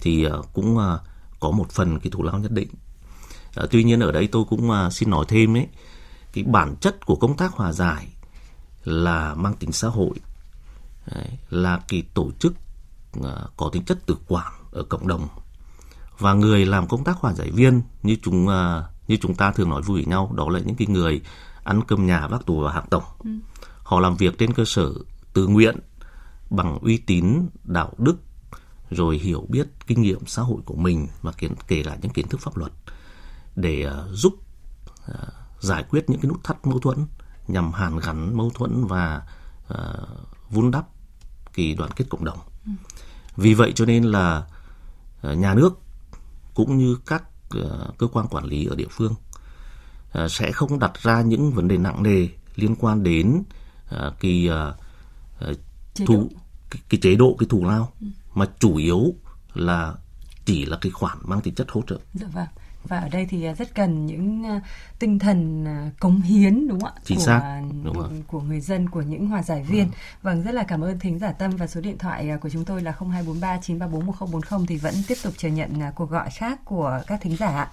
thì 0.00 0.24
à, 0.24 0.32
cũng 0.52 0.78
à, 0.78 0.98
có 1.40 1.50
một 1.50 1.70
phần 1.70 1.98
cái 2.00 2.10
thù 2.10 2.22
lao 2.22 2.38
nhất 2.38 2.52
định. 2.52 2.68
À, 3.54 3.64
tuy 3.70 3.84
nhiên 3.84 4.00
ở 4.00 4.12
đây 4.12 4.28
tôi 4.32 4.44
cũng 4.48 4.70
à, 4.70 4.90
xin 4.90 5.10
nói 5.10 5.24
thêm 5.28 5.56
ấy 5.56 5.66
cái 6.32 6.44
bản 6.44 6.76
chất 6.80 7.06
của 7.06 7.16
công 7.16 7.36
tác 7.36 7.52
hòa 7.52 7.72
giải 7.72 8.08
là 8.84 9.34
mang 9.34 9.54
tính 9.54 9.72
xã 9.72 9.88
hội 9.88 10.14
Đấy, 11.14 11.38
là 11.50 11.80
cái 11.88 12.02
tổ 12.14 12.30
chức 12.38 12.54
à, 13.24 13.32
có 13.56 13.70
tính 13.72 13.84
chất 13.84 14.06
tự 14.06 14.16
quản 14.28 14.52
ở 14.72 14.82
cộng 14.82 15.08
đồng. 15.08 15.28
Và 16.18 16.32
người 16.32 16.66
làm 16.66 16.88
công 16.88 17.04
tác 17.04 17.16
hòa 17.18 17.32
giải 17.32 17.50
viên 17.50 17.82
như 18.02 18.16
chúng 18.22 18.48
à, 18.48 18.84
như 19.08 19.16
chúng 19.20 19.34
ta 19.34 19.52
thường 19.52 19.70
nói 19.70 19.82
vui 19.82 19.96
với 19.96 20.06
nhau 20.06 20.32
đó 20.34 20.48
là 20.48 20.60
những 20.60 20.76
cái 20.76 20.88
người 20.88 21.22
ăn 21.64 21.80
cơm 21.88 22.06
nhà 22.06 22.26
vác 22.28 22.46
tù 22.46 22.60
và 22.60 22.72
hạng 22.72 22.86
tổng. 22.90 23.02
Họ 23.82 24.00
làm 24.00 24.16
việc 24.16 24.38
trên 24.38 24.52
cơ 24.52 24.64
sở 24.64 24.92
tự 25.32 25.46
nguyện 25.46 25.76
bằng 26.50 26.78
uy 26.78 26.96
tín 26.96 27.48
đạo 27.64 27.92
đức 27.98 28.16
rồi 28.90 29.18
hiểu 29.18 29.46
biết 29.48 29.68
kinh 29.86 30.02
nghiệm 30.02 30.26
xã 30.26 30.42
hội 30.42 30.60
của 30.64 30.76
mình 30.76 31.08
và 31.22 31.32
kiến, 31.32 31.54
kể 31.68 31.82
cả 31.82 31.96
những 32.02 32.12
kiến 32.12 32.28
thức 32.28 32.40
pháp 32.40 32.56
luật 32.56 32.72
để 33.56 33.84
à, 33.84 34.04
giúp 34.10 34.34
à, 35.06 35.14
giải 35.60 35.84
quyết 35.90 36.10
những 36.10 36.20
cái 36.20 36.28
nút 36.28 36.44
thắt 36.44 36.66
mâu 36.66 36.78
thuẫn 36.78 37.06
nhằm 37.48 37.72
hàn 37.72 37.98
gắn 37.98 38.36
mâu 38.36 38.50
thuẫn 38.54 38.84
và 38.84 39.22
à, 39.68 39.78
vun 40.50 40.70
đắp 40.70 40.88
cái 41.58 41.74
đoàn 41.74 41.90
kết 41.96 42.04
cộng 42.08 42.24
đồng. 42.24 42.38
Vì 43.36 43.54
vậy 43.54 43.72
cho 43.74 43.84
nên 43.84 44.04
là 44.04 44.46
à, 45.22 45.34
nhà 45.34 45.54
nước 45.54 45.80
cũng 46.54 46.78
như 46.78 46.96
các 47.06 47.22
à, 47.50 47.86
cơ 47.98 48.06
quan 48.06 48.26
quản 48.28 48.44
lý 48.44 48.66
ở 48.66 48.76
địa 48.76 48.88
phương 48.90 49.14
sẽ 50.28 50.52
không 50.52 50.78
đặt 50.78 50.92
ra 51.02 51.22
những 51.22 51.52
vấn 51.52 51.68
đề 51.68 51.78
nặng 51.78 52.02
nề 52.02 52.28
liên 52.54 52.74
quan 52.76 53.02
đến 53.02 53.42
kỳ 54.20 54.50
thù 56.06 56.30
cái, 56.70 56.82
cái 56.88 57.00
chế 57.02 57.14
độ 57.14 57.36
cái 57.38 57.46
thù 57.50 57.64
lao 57.64 57.92
ừ. 58.00 58.06
mà 58.34 58.46
chủ 58.58 58.76
yếu 58.76 59.14
là 59.54 59.94
chỉ 60.44 60.66
là 60.66 60.78
cái 60.80 60.92
khoản 60.92 61.18
mang 61.22 61.40
tính 61.40 61.54
chất 61.54 61.70
hỗ 61.70 61.82
trợ. 61.86 61.98
Dạ 62.14 62.26
vâng 62.32 62.46
và 62.84 62.98
ở 62.98 63.08
đây 63.08 63.26
thì 63.30 63.44
à, 63.44 63.54
rất 63.54 63.74
cần 63.74 64.06
những 64.06 64.44
à, 64.46 64.60
tinh 64.98 65.18
thần 65.18 65.64
à, 65.66 65.90
cống 66.00 66.20
hiến 66.20 66.68
đúng 66.68 66.80
không 66.80 66.90
ạ 66.96 67.00
Chính 67.04 67.18
của 67.18 67.24
xác. 67.24 67.62
Đúng 67.84 67.94
rồi. 67.94 68.08
của 68.26 68.40
người 68.40 68.60
dân 68.60 68.88
của 68.88 69.02
những 69.02 69.26
hòa 69.26 69.42
giải 69.42 69.62
viên. 69.62 69.84
Ừ. 69.84 69.90
Vâng 70.22 70.42
rất 70.42 70.54
là 70.54 70.62
cảm 70.62 70.80
ơn 70.80 70.98
thính 70.98 71.18
giả 71.18 71.32
Tâm 71.32 71.50
và 71.50 71.66
số 71.66 71.80
điện 71.80 71.98
thoại 71.98 72.30
của 72.40 72.48
chúng 72.48 72.64
tôi 72.64 72.82
là 72.82 72.92
0243 72.92 73.58
934 73.62 74.06
1040 74.06 74.66
thì 74.68 74.76
vẫn 74.76 74.94
tiếp 75.08 75.18
tục 75.22 75.34
chờ 75.36 75.48
nhận 75.48 75.80
cuộc 75.94 76.10
gọi 76.10 76.30
khác 76.30 76.58
của 76.64 77.00
các 77.06 77.20
thính 77.20 77.36
giả. 77.36 77.70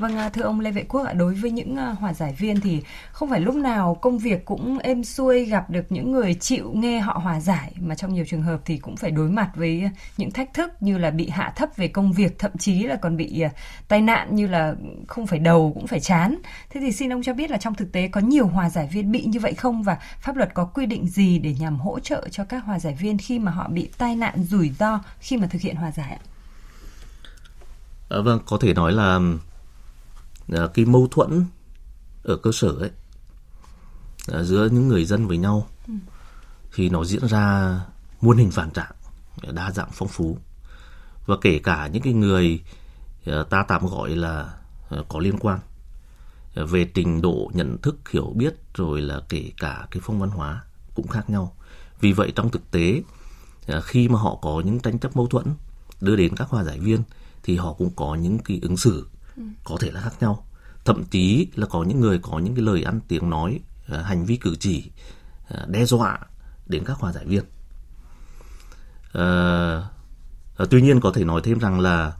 Vâng, 0.00 0.18
à, 0.18 0.28
thưa 0.28 0.42
ông 0.42 0.60
Lê 0.60 0.70
Vệ 0.70 0.84
Quốc 0.88 1.06
ạ, 1.06 1.12
đối 1.12 1.34
với 1.34 1.50
những 1.50 1.76
à, 1.76 1.86
hòa 2.00 2.14
giải 2.14 2.34
viên 2.38 2.60
thì 2.60 2.82
không 3.12 3.30
phải 3.30 3.40
lúc 3.40 3.54
nào 3.54 3.94
công 3.94 4.18
việc 4.18 4.44
cũng 4.44 4.78
êm 4.78 5.04
xuôi 5.04 5.44
gặp 5.44 5.70
được 5.70 5.92
những 5.92 6.12
người 6.12 6.34
chịu 6.34 6.72
nghe 6.74 7.00
họ 7.00 7.20
hòa 7.22 7.40
giải 7.40 7.72
mà 7.80 7.94
trong 7.94 8.14
nhiều 8.14 8.24
trường 8.28 8.42
hợp 8.42 8.60
thì 8.64 8.78
cũng 8.78 8.96
phải 8.96 9.10
đối 9.10 9.30
mặt 9.30 9.50
với 9.54 9.90
những 10.16 10.30
thách 10.30 10.54
thức 10.54 10.70
như 10.80 10.98
là 10.98 11.10
bị 11.10 11.28
hạ 11.28 11.52
thấp 11.56 11.68
về 11.76 11.88
công 11.88 12.12
việc, 12.12 12.38
thậm 12.38 12.50
chí 12.58 12.82
là 12.82 12.96
còn 12.96 13.16
bị 13.16 13.40
à, 13.40 13.50
tai 13.88 14.00
nạn 14.00 14.34
như 14.34 14.46
là 14.46 14.74
không 15.08 15.26
phải 15.26 15.38
đầu 15.38 15.72
cũng 15.74 15.86
phải 15.86 16.00
chán. 16.00 16.36
Thế 16.70 16.80
thì 16.80 16.92
xin 16.92 17.12
ông 17.12 17.22
cho 17.22 17.34
biết 17.34 17.50
là 17.50 17.58
trong 17.58 17.74
thực 17.74 17.92
tế 17.92 18.08
có 18.08 18.20
nhiều 18.20 18.46
hòa 18.46 18.70
giải 18.70 18.88
viên 18.92 19.12
bị 19.12 19.24
như 19.24 19.40
vậy 19.40 19.54
không 19.54 19.82
và 19.82 19.98
pháp 20.20 20.36
luật 20.36 20.54
có 20.54 20.64
quy 20.64 20.86
định 20.86 21.08
gì 21.08 21.38
để 21.38 21.54
nhằm 21.60 21.78
hỗ 21.78 22.00
trợ 22.00 22.28
cho 22.30 22.44
các 22.44 22.64
hòa 22.64 22.78
giải 22.78 22.96
viên 23.00 23.18
khi 23.18 23.38
mà 23.38 23.52
họ 23.52 23.68
bị 23.68 23.90
tai 23.98 24.16
nạn 24.16 24.44
rủi 24.44 24.70
ro 24.78 25.00
khi 25.20 25.36
mà 25.36 25.46
thực 25.46 25.62
hiện 25.62 25.76
hòa 25.76 25.90
giải 25.90 26.10
ạ? 26.10 26.22
À, 28.08 28.20
vâng, 28.20 28.40
có 28.46 28.58
thể 28.60 28.74
nói 28.74 28.92
là 28.92 29.20
cái 30.74 30.84
mâu 30.84 31.08
thuẫn 31.10 31.44
ở 32.22 32.36
cơ 32.36 32.50
sở 32.52 32.68
ấy 32.68 32.90
à, 34.28 34.42
giữa 34.42 34.68
những 34.72 34.88
người 34.88 35.04
dân 35.04 35.26
với 35.26 35.36
nhau 35.36 35.68
ừ. 35.86 35.94
thì 36.74 36.88
nó 36.88 37.04
diễn 37.04 37.28
ra 37.28 37.76
muôn 38.20 38.36
hình 38.36 38.50
phản 38.50 38.70
trạng 38.70 38.92
đa 39.52 39.70
dạng 39.70 39.88
phong 39.92 40.08
phú 40.08 40.38
và 41.26 41.36
kể 41.40 41.58
cả 41.58 41.86
những 41.86 42.02
cái 42.02 42.12
người 42.12 42.60
à, 43.26 43.42
ta 43.50 43.64
tạm 43.68 43.86
gọi 43.86 44.16
là 44.16 44.54
có 45.08 45.18
liên 45.18 45.38
quan 45.38 45.58
về 46.54 46.90
trình 46.94 47.22
độ 47.22 47.50
nhận 47.54 47.78
thức 47.82 47.96
hiểu 48.10 48.32
biết 48.36 48.54
rồi 48.74 49.00
là 49.00 49.20
kể 49.28 49.50
cả 49.56 49.86
cái 49.90 50.00
phong 50.04 50.20
văn 50.20 50.30
hóa 50.30 50.64
cũng 50.94 51.08
khác 51.08 51.30
nhau 51.30 51.56
vì 52.00 52.12
vậy 52.12 52.32
trong 52.34 52.50
thực 52.50 52.70
tế 52.70 53.02
khi 53.82 54.08
mà 54.08 54.18
họ 54.18 54.38
có 54.42 54.62
những 54.64 54.80
tranh 54.80 54.98
chấp 54.98 55.16
mâu 55.16 55.26
thuẫn 55.26 55.46
đưa 56.00 56.16
đến 56.16 56.36
các 56.36 56.48
hòa 56.48 56.64
giải 56.64 56.78
viên 56.78 57.02
thì 57.42 57.56
họ 57.56 57.72
cũng 57.72 57.90
có 57.96 58.14
những 58.14 58.38
cái 58.38 58.58
ứng 58.62 58.76
xử 58.76 59.06
có 59.64 59.76
thể 59.80 59.90
là 59.90 60.00
khác 60.00 60.12
nhau. 60.20 60.46
Thậm 60.84 61.04
chí 61.04 61.46
là 61.54 61.66
có 61.66 61.84
những 61.84 62.00
người 62.00 62.18
có 62.18 62.38
những 62.38 62.54
cái 62.54 62.64
lời 62.64 62.82
ăn 62.82 63.00
tiếng 63.08 63.30
nói 63.30 63.60
ờ, 63.88 64.02
hành 64.02 64.24
vi 64.24 64.36
cử 64.36 64.56
chỉ 64.60 64.90
ờ, 65.48 65.66
đe 65.68 65.84
dọa 65.84 66.18
đến 66.66 66.84
các 66.84 66.96
hòa 66.98 67.12
giải 67.12 67.24
viên 67.24 67.44
à, 69.12 69.24
ờ, 70.56 70.66
tuy 70.70 70.82
nhiên 70.82 71.00
có 71.00 71.10
thể 71.10 71.24
nói 71.24 71.40
thêm 71.44 71.58
rằng 71.58 71.80
là 71.80 72.12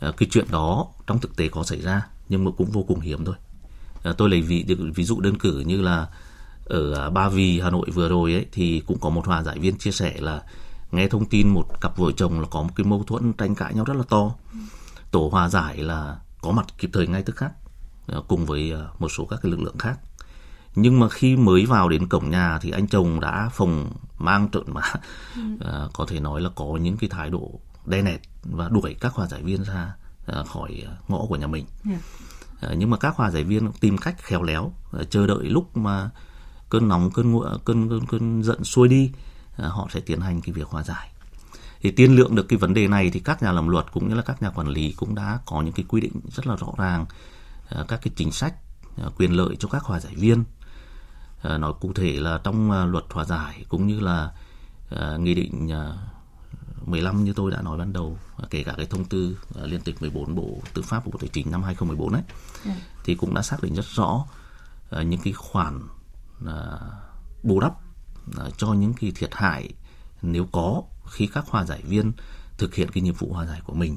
cái 0.00 0.28
chuyện 0.30 0.46
đó 0.50 0.86
trong 1.06 1.20
thực 1.20 1.36
tế 1.36 1.48
có 1.48 1.62
xảy 1.62 1.80
ra 1.80 2.02
nhưng 2.28 2.44
mà 2.44 2.50
cũng 2.56 2.70
vô 2.70 2.82
cùng 2.82 3.00
hiếm 3.00 3.24
thôi. 3.24 3.34
À, 4.02 4.12
tôi 4.18 4.28
lấy 4.28 4.42
ví 4.42 4.64
ví 4.94 5.04
dụ 5.04 5.20
đơn 5.20 5.38
cử 5.38 5.60
như 5.60 5.82
là 5.82 6.06
ở 6.64 6.94
à, 6.94 7.10
Ba 7.10 7.28
Vì 7.28 7.60
Hà 7.60 7.70
Nội 7.70 7.86
vừa 7.94 8.08
rồi 8.08 8.32
ấy 8.32 8.46
thì 8.52 8.82
cũng 8.86 8.98
có 9.00 9.10
một 9.10 9.26
hòa 9.26 9.42
giải 9.42 9.58
viên 9.58 9.78
chia 9.78 9.92
sẻ 9.92 10.14
là 10.18 10.42
nghe 10.92 11.08
thông 11.08 11.26
tin 11.26 11.48
một 11.48 11.80
cặp 11.80 11.96
vợ 11.96 12.10
chồng 12.16 12.40
là 12.40 12.46
có 12.50 12.62
một 12.62 12.70
cái 12.76 12.86
mâu 12.86 13.04
thuẫn 13.04 13.32
tranh 13.32 13.54
cãi 13.54 13.74
nhau 13.74 13.84
rất 13.84 13.96
là 13.96 14.04
to. 14.08 14.34
Tổ 15.10 15.28
hòa 15.32 15.48
giải 15.48 15.76
là 15.76 16.16
có 16.44 16.50
mặt 16.50 16.66
kịp 16.78 16.90
thời 16.92 17.06
ngay 17.06 17.22
tức 17.22 17.36
khắc 17.36 17.52
ờ, 18.06 18.22
cùng 18.28 18.46
với 18.46 18.70
ờ, 18.70 18.90
một 18.98 19.08
số 19.08 19.24
các 19.24 19.38
cái 19.42 19.50
lực 19.50 19.60
lượng 19.60 19.78
khác 19.78 19.98
nhưng 20.74 21.00
mà 21.00 21.08
khi 21.08 21.36
mới 21.36 21.66
vào 21.66 21.88
đến 21.88 22.08
cổng 22.08 22.30
nhà 22.30 22.58
thì 22.62 22.70
anh 22.70 22.88
chồng 22.88 23.20
đã 23.20 23.50
phòng 23.52 23.92
mang 24.18 24.48
trợn 24.50 24.62
mà 24.66 24.82
ừ. 25.36 25.42
à, 25.60 25.86
có 25.92 26.06
thể 26.08 26.20
nói 26.20 26.40
là 26.40 26.50
có 26.54 26.78
những 26.80 26.96
cái 26.96 27.10
thái 27.10 27.30
độ 27.30 27.60
đe 27.86 28.02
nẹt 28.02 28.20
và 28.42 28.68
đuổi 28.68 28.96
các 29.00 29.12
hòa 29.14 29.26
giải 29.26 29.42
viên 29.42 29.62
ra 29.62 29.94
à, 30.26 30.42
khỏi 30.42 30.82
ngõ 31.08 31.18
của 31.28 31.36
nhà 31.36 31.46
mình 31.46 31.64
yeah. 31.88 32.00
Dạ. 32.62 32.68
à, 32.68 32.74
nhưng 32.78 32.90
mà 32.90 32.96
các 32.96 33.16
hòa 33.16 33.30
giải 33.30 33.44
viên 33.44 33.72
tìm 33.72 33.98
cách 33.98 34.16
khéo 34.18 34.42
léo 34.42 34.72
à, 34.92 35.04
chờ 35.10 35.26
đợi 35.26 35.44
lúc 35.44 35.76
mà 35.76 36.10
cơn 36.70 36.88
nóng 36.88 37.10
cơn 37.10 37.40
cơn 37.64 37.88
cơn, 37.88 38.06
cơn 38.06 38.42
giận 38.42 38.64
xuôi 38.64 38.88
đi 38.88 39.12
à, 39.56 39.68
họ 39.68 39.88
sẽ 39.90 40.00
tiến 40.00 40.20
hành 40.20 40.40
cái 40.40 40.52
việc 40.52 40.68
hòa 40.68 40.82
giải 40.82 41.10
thì 41.84 41.90
tiên 41.90 42.16
lượng 42.16 42.34
được 42.34 42.48
cái 42.48 42.58
vấn 42.58 42.74
đề 42.74 42.88
này 42.88 43.10
thì 43.10 43.20
các 43.20 43.42
nhà 43.42 43.52
làm 43.52 43.68
luật 43.68 43.92
cũng 43.92 44.08
như 44.08 44.14
là 44.14 44.22
các 44.22 44.42
nhà 44.42 44.50
quản 44.50 44.68
lý 44.68 44.92
cũng 44.92 45.14
đã 45.14 45.38
có 45.46 45.62
những 45.62 45.74
cái 45.74 45.84
quy 45.88 46.00
định 46.00 46.12
rất 46.30 46.46
là 46.46 46.56
rõ 46.56 46.66
ràng 46.78 47.06
à, 47.68 47.84
các 47.88 48.00
cái 48.02 48.12
chính 48.16 48.32
sách 48.32 48.54
à, 48.96 49.04
quyền 49.16 49.32
lợi 49.32 49.56
cho 49.58 49.68
các 49.68 49.82
hòa 49.82 50.00
giải 50.00 50.14
viên 50.14 50.44
à, 51.42 51.58
nói 51.58 51.72
cụ 51.80 51.92
thể 51.92 52.12
là 52.20 52.40
trong 52.44 52.90
luật 52.90 53.04
hòa 53.10 53.24
giải 53.24 53.64
cũng 53.68 53.86
như 53.86 54.00
là 54.00 54.32
nghị 55.18 55.34
định 55.34 55.70
15 56.84 57.24
như 57.24 57.32
tôi 57.32 57.50
đã 57.50 57.62
nói 57.62 57.78
ban 57.78 57.92
đầu 57.92 58.18
kể 58.50 58.62
cả 58.64 58.74
cái 58.76 58.86
thông 58.86 59.04
tư 59.04 59.38
liên 59.62 59.80
tịch 59.80 60.02
14 60.02 60.34
Bộ 60.34 60.58
Tư 60.74 60.82
pháp 60.82 61.04
của 61.04 61.10
Bộ 61.10 61.18
Tài 61.18 61.28
chính 61.32 61.50
năm 61.50 61.62
2014 61.62 62.12
ấy. 62.12 62.22
Dạ. 62.64 62.76
thì 63.04 63.14
cũng 63.14 63.34
đã 63.34 63.42
xác 63.42 63.62
định 63.62 63.74
rất 63.74 63.86
rõ 63.86 64.26
những 64.90 65.20
cái 65.24 65.32
khoản 65.32 65.80
bù 67.42 67.60
đắp 67.60 67.72
cho 68.56 68.72
những 68.72 68.92
cái 69.00 69.12
thiệt 69.16 69.30
hại 69.32 69.70
nếu 70.22 70.46
có 70.52 70.82
khi 71.10 71.26
các 71.26 71.44
hòa 71.48 71.64
giải 71.64 71.82
viên 71.82 72.12
thực 72.58 72.74
hiện 72.74 72.90
cái 72.90 73.02
nhiệm 73.02 73.14
vụ 73.14 73.32
hòa 73.32 73.46
giải 73.46 73.60
của 73.64 73.74
mình 73.74 73.96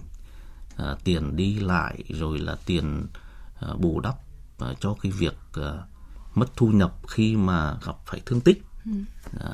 à, 0.78 0.96
tiền 1.04 1.36
đi 1.36 1.60
lại 1.60 2.04
rồi 2.10 2.40
là 2.40 2.58
tiền 2.66 3.08
à, 3.60 3.68
bù 3.80 4.00
đắp 4.00 4.16
à, 4.60 4.68
cho 4.80 4.96
cái 5.02 5.12
việc 5.12 5.38
à, 5.54 5.72
mất 6.34 6.56
thu 6.56 6.68
nhập 6.68 6.94
khi 7.08 7.36
mà 7.36 7.78
gặp 7.86 7.96
phải 8.06 8.22
thương 8.26 8.42
tích 8.42 8.64
ừ. 8.86 8.92
à, 9.40 9.50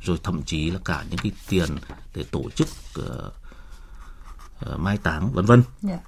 rồi 0.00 0.18
thậm 0.22 0.42
chí 0.42 0.70
là 0.70 0.78
cả 0.84 1.04
những 1.10 1.18
cái 1.22 1.32
tiền 1.48 1.76
để 2.14 2.24
tổ 2.30 2.50
chức 2.50 2.68
uh, 3.00 3.32
uh, 4.72 4.80
mai 4.80 4.98
táng 4.98 5.32
vân 5.32 5.44
vân 5.44 5.62
yeah. 5.88 6.00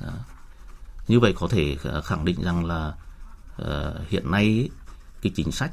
Dạ. 0.00 0.06
à, 0.06 0.12
như 1.08 1.20
vậy 1.20 1.34
có 1.36 1.48
thể 1.48 1.76
khẳng 2.04 2.24
định 2.24 2.42
rằng 2.42 2.64
là 2.64 2.94
uh, 3.62 4.08
hiện 4.08 4.30
nay 4.30 4.70
cái 5.22 5.32
chính 5.36 5.52
sách 5.52 5.72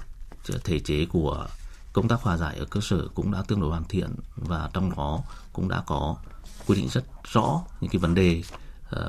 thể 0.64 0.80
chế 0.80 1.06
của 1.06 1.48
công 1.94 2.08
tác 2.08 2.22
hòa 2.22 2.38
giải 2.38 2.58
ở 2.58 2.66
cơ 2.66 2.80
sở 2.84 3.08
cũng 3.16 3.32
đã 3.32 3.44
tương 3.48 3.62
đối 3.62 3.70
hoàn 3.70 3.84
thiện 3.84 4.16
và 4.36 4.70
trong 4.74 4.96
đó 4.96 5.20
cũng 5.54 5.68
đã 5.68 5.84
có 5.86 6.16
quy 6.68 6.76
định 6.76 6.90
rất 6.90 7.04
rõ 7.34 7.62
những 7.82 7.92
cái 7.92 8.00
vấn 8.00 8.16
đề 8.16 8.44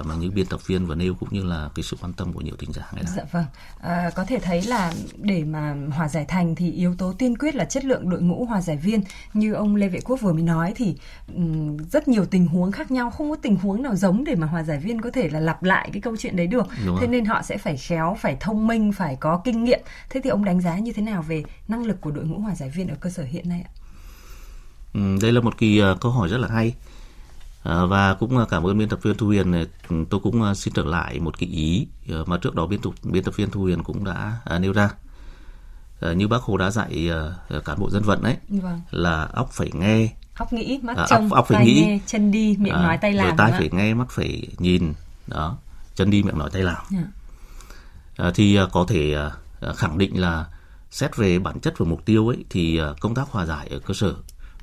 mà 0.05 0.15
như 0.15 0.31
biên 0.31 0.47
tập 0.47 0.61
viên 0.67 0.87
vừa 0.87 0.95
nêu 0.95 1.15
cũng 1.15 1.29
như 1.33 1.43
là 1.43 1.69
cái 1.75 1.83
sự 1.83 1.97
quan 2.01 2.13
tâm 2.13 2.33
của 2.33 2.41
nhiều 2.41 2.55
thính 2.59 2.73
giả 2.73 2.83
ngày 2.93 3.03
nay. 3.03 3.13
Dạ 3.17 3.23
vâng. 3.33 3.45
À, 3.81 4.11
có 4.15 4.25
thể 4.25 4.39
thấy 4.39 4.63
là 4.63 4.93
để 5.17 5.45
mà 5.45 5.77
hòa 5.93 6.09
giải 6.09 6.25
thành 6.29 6.55
thì 6.55 6.73
yếu 6.73 6.95
tố 6.95 7.13
tiên 7.13 7.39
quyết 7.39 7.55
là 7.55 7.65
chất 7.65 7.85
lượng 7.85 8.11
đội 8.11 8.23
ngũ 8.23 8.45
hòa 8.45 8.61
giải 8.61 8.77
viên. 8.77 9.03
Như 9.35 9.53
ông 9.53 9.77
Lê 9.77 9.89
Vệ 9.89 10.01
Quốc 10.01 10.21
vừa 10.21 10.33
mới 10.33 10.43
nói 10.43 10.73
thì 10.77 10.97
um, 11.35 11.77
rất 11.77 12.09
nhiều 12.09 12.27
tình 12.27 12.47
huống 12.47 12.73
khác 12.73 12.91
nhau, 12.91 13.11
không 13.11 13.31
có 13.31 13.37
tình 13.43 13.57
huống 13.57 13.83
nào 13.83 13.97
giống 13.97 14.25
để 14.25 14.35
mà 14.35 14.47
hòa 14.47 14.63
giải 14.63 14.79
viên 14.79 15.01
có 15.01 15.11
thể 15.11 15.29
là 15.29 15.41
lặp 15.41 15.63
lại 15.63 15.91
cái 15.93 16.03
câu 16.03 16.17
chuyện 16.17 16.37
đấy 16.37 16.47
được. 16.47 16.67
Đúng 16.87 16.97
thế 17.01 17.07
rồi. 17.07 17.09
nên 17.09 17.25
họ 17.25 17.43
sẽ 17.43 17.59
phải 17.59 17.77
khéo, 17.77 18.17
phải 18.21 18.37
thông 18.41 18.67
minh, 18.67 18.93
phải 18.93 19.17
có 19.17 19.41
kinh 19.45 19.65
nghiệm. 19.65 19.81
Thế 20.11 20.21
thì 20.25 20.31
ông 20.31 20.45
đánh 20.45 20.61
giá 20.61 20.79
như 20.79 20.93
thế 20.93 21.03
nào 21.03 21.23
về 21.23 21.43
năng 21.69 21.85
lực 21.85 22.01
của 22.01 22.11
đội 22.11 22.25
ngũ 22.25 22.39
hòa 22.39 22.55
giải 22.55 22.71
viên 22.71 22.89
ở 22.89 22.97
cơ 23.01 23.11
sở 23.11 23.23
hiện 23.23 23.49
nay 23.49 23.65
ạ? 23.67 23.71
Ừ, 24.95 25.01
đây 25.23 25.33
là 25.33 25.41
một 25.41 25.59
kỳ 25.59 25.83
uh, 25.83 26.01
câu 26.01 26.13
hỏi 26.13 26.29
rất 26.29 26.39
là 26.39 26.49
hay 26.49 26.75
À, 27.69 27.85
và 27.85 28.15
cũng 28.15 28.47
cảm 28.51 28.67
ơn 28.67 28.79
biên 28.79 28.89
tập 28.89 28.99
viên 29.03 29.17
Thu 29.17 29.27
Huyền. 29.27 29.67
Tôi 30.11 30.21
cũng 30.21 30.43
à, 30.43 30.55
xin 30.55 30.75
trở 30.75 30.85
lại 30.85 31.21
một 31.21 31.39
cái 31.39 31.49
ý 31.49 31.87
à, 32.09 32.17
mà 32.27 32.39
trước 32.39 32.55
đó 32.55 32.67
biên 32.67 32.81
tập 32.81 32.91
biên 33.03 33.25
tập 33.25 33.37
viên 33.37 33.51
Thu 33.51 33.61
Huyền 33.61 33.83
cũng 33.83 34.05
đã 34.05 34.41
nêu 34.61 34.73
ra. 34.73 34.91
như 36.15 36.29
bác 36.29 36.43
Hồ 36.43 36.57
đã 36.57 36.71
dạy 36.71 37.11
cán 37.65 37.79
bộ 37.79 37.91
dân 37.91 38.03
vận 38.03 38.23
ấy 38.23 38.37
vâng. 38.49 38.81
là 38.91 39.25
óc 39.25 39.51
phải 39.53 39.71
nghe, 39.75 40.13
óc 40.35 40.53
nghĩ, 40.53 40.81
mắt 40.83 40.97
trông, 41.09 41.23
óc, 41.23 41.33
óc 41.33 41.47
phải 41.49 41.65
nghĩ, 41.65 41.83
nghe, 41.87 41.99
chân 42.07 42.31
đi, 42.31 42.57
miệng 42.59 42.75
à, 42.75 42.83
nói, 42.83 42.99
tay 42.99 43.13
làm. 43.13 43.37
Tai 43.37 43.53
phải 43.53 43.69
nghe, 43.73 43.95
mắt 43.95 44.11
phải 44.11 44.49
nhìn, 44.59 44.95
đó, 45.27 45.59
chân 45.95 46.11
đi, 46.11 46.23
miệng 46.23 46.39
nói, 46.39 46.51
tay 46.53 46.63
làm. 46.63 46.85
Yeah. 46.93 47.05
Dạ. 48.19 48.25
À, 48.25 48.31
thì 48.35 48.59
có 48.73 48.85
thể 48.89 49.17
khẳng 49.77 49.99
định 49.99 50.21
là 50.21 50.47
xét 50.91 51.17
về 51.17 51.39
bản 51.39 51.61
chất 51.61 51.75
và 51.79 51.87
mục 51.87 52.05
tiêu 52.05 52.29
ấy 52.29 52.45
thì 52.51 52.81
công 53.01 53.15
tác 53.15 53.29
hòa 53.31 53.47
giải 53.47 53.69
ở 53.69 53.79
cơ 53.79 53.95
sở 53.95 54.15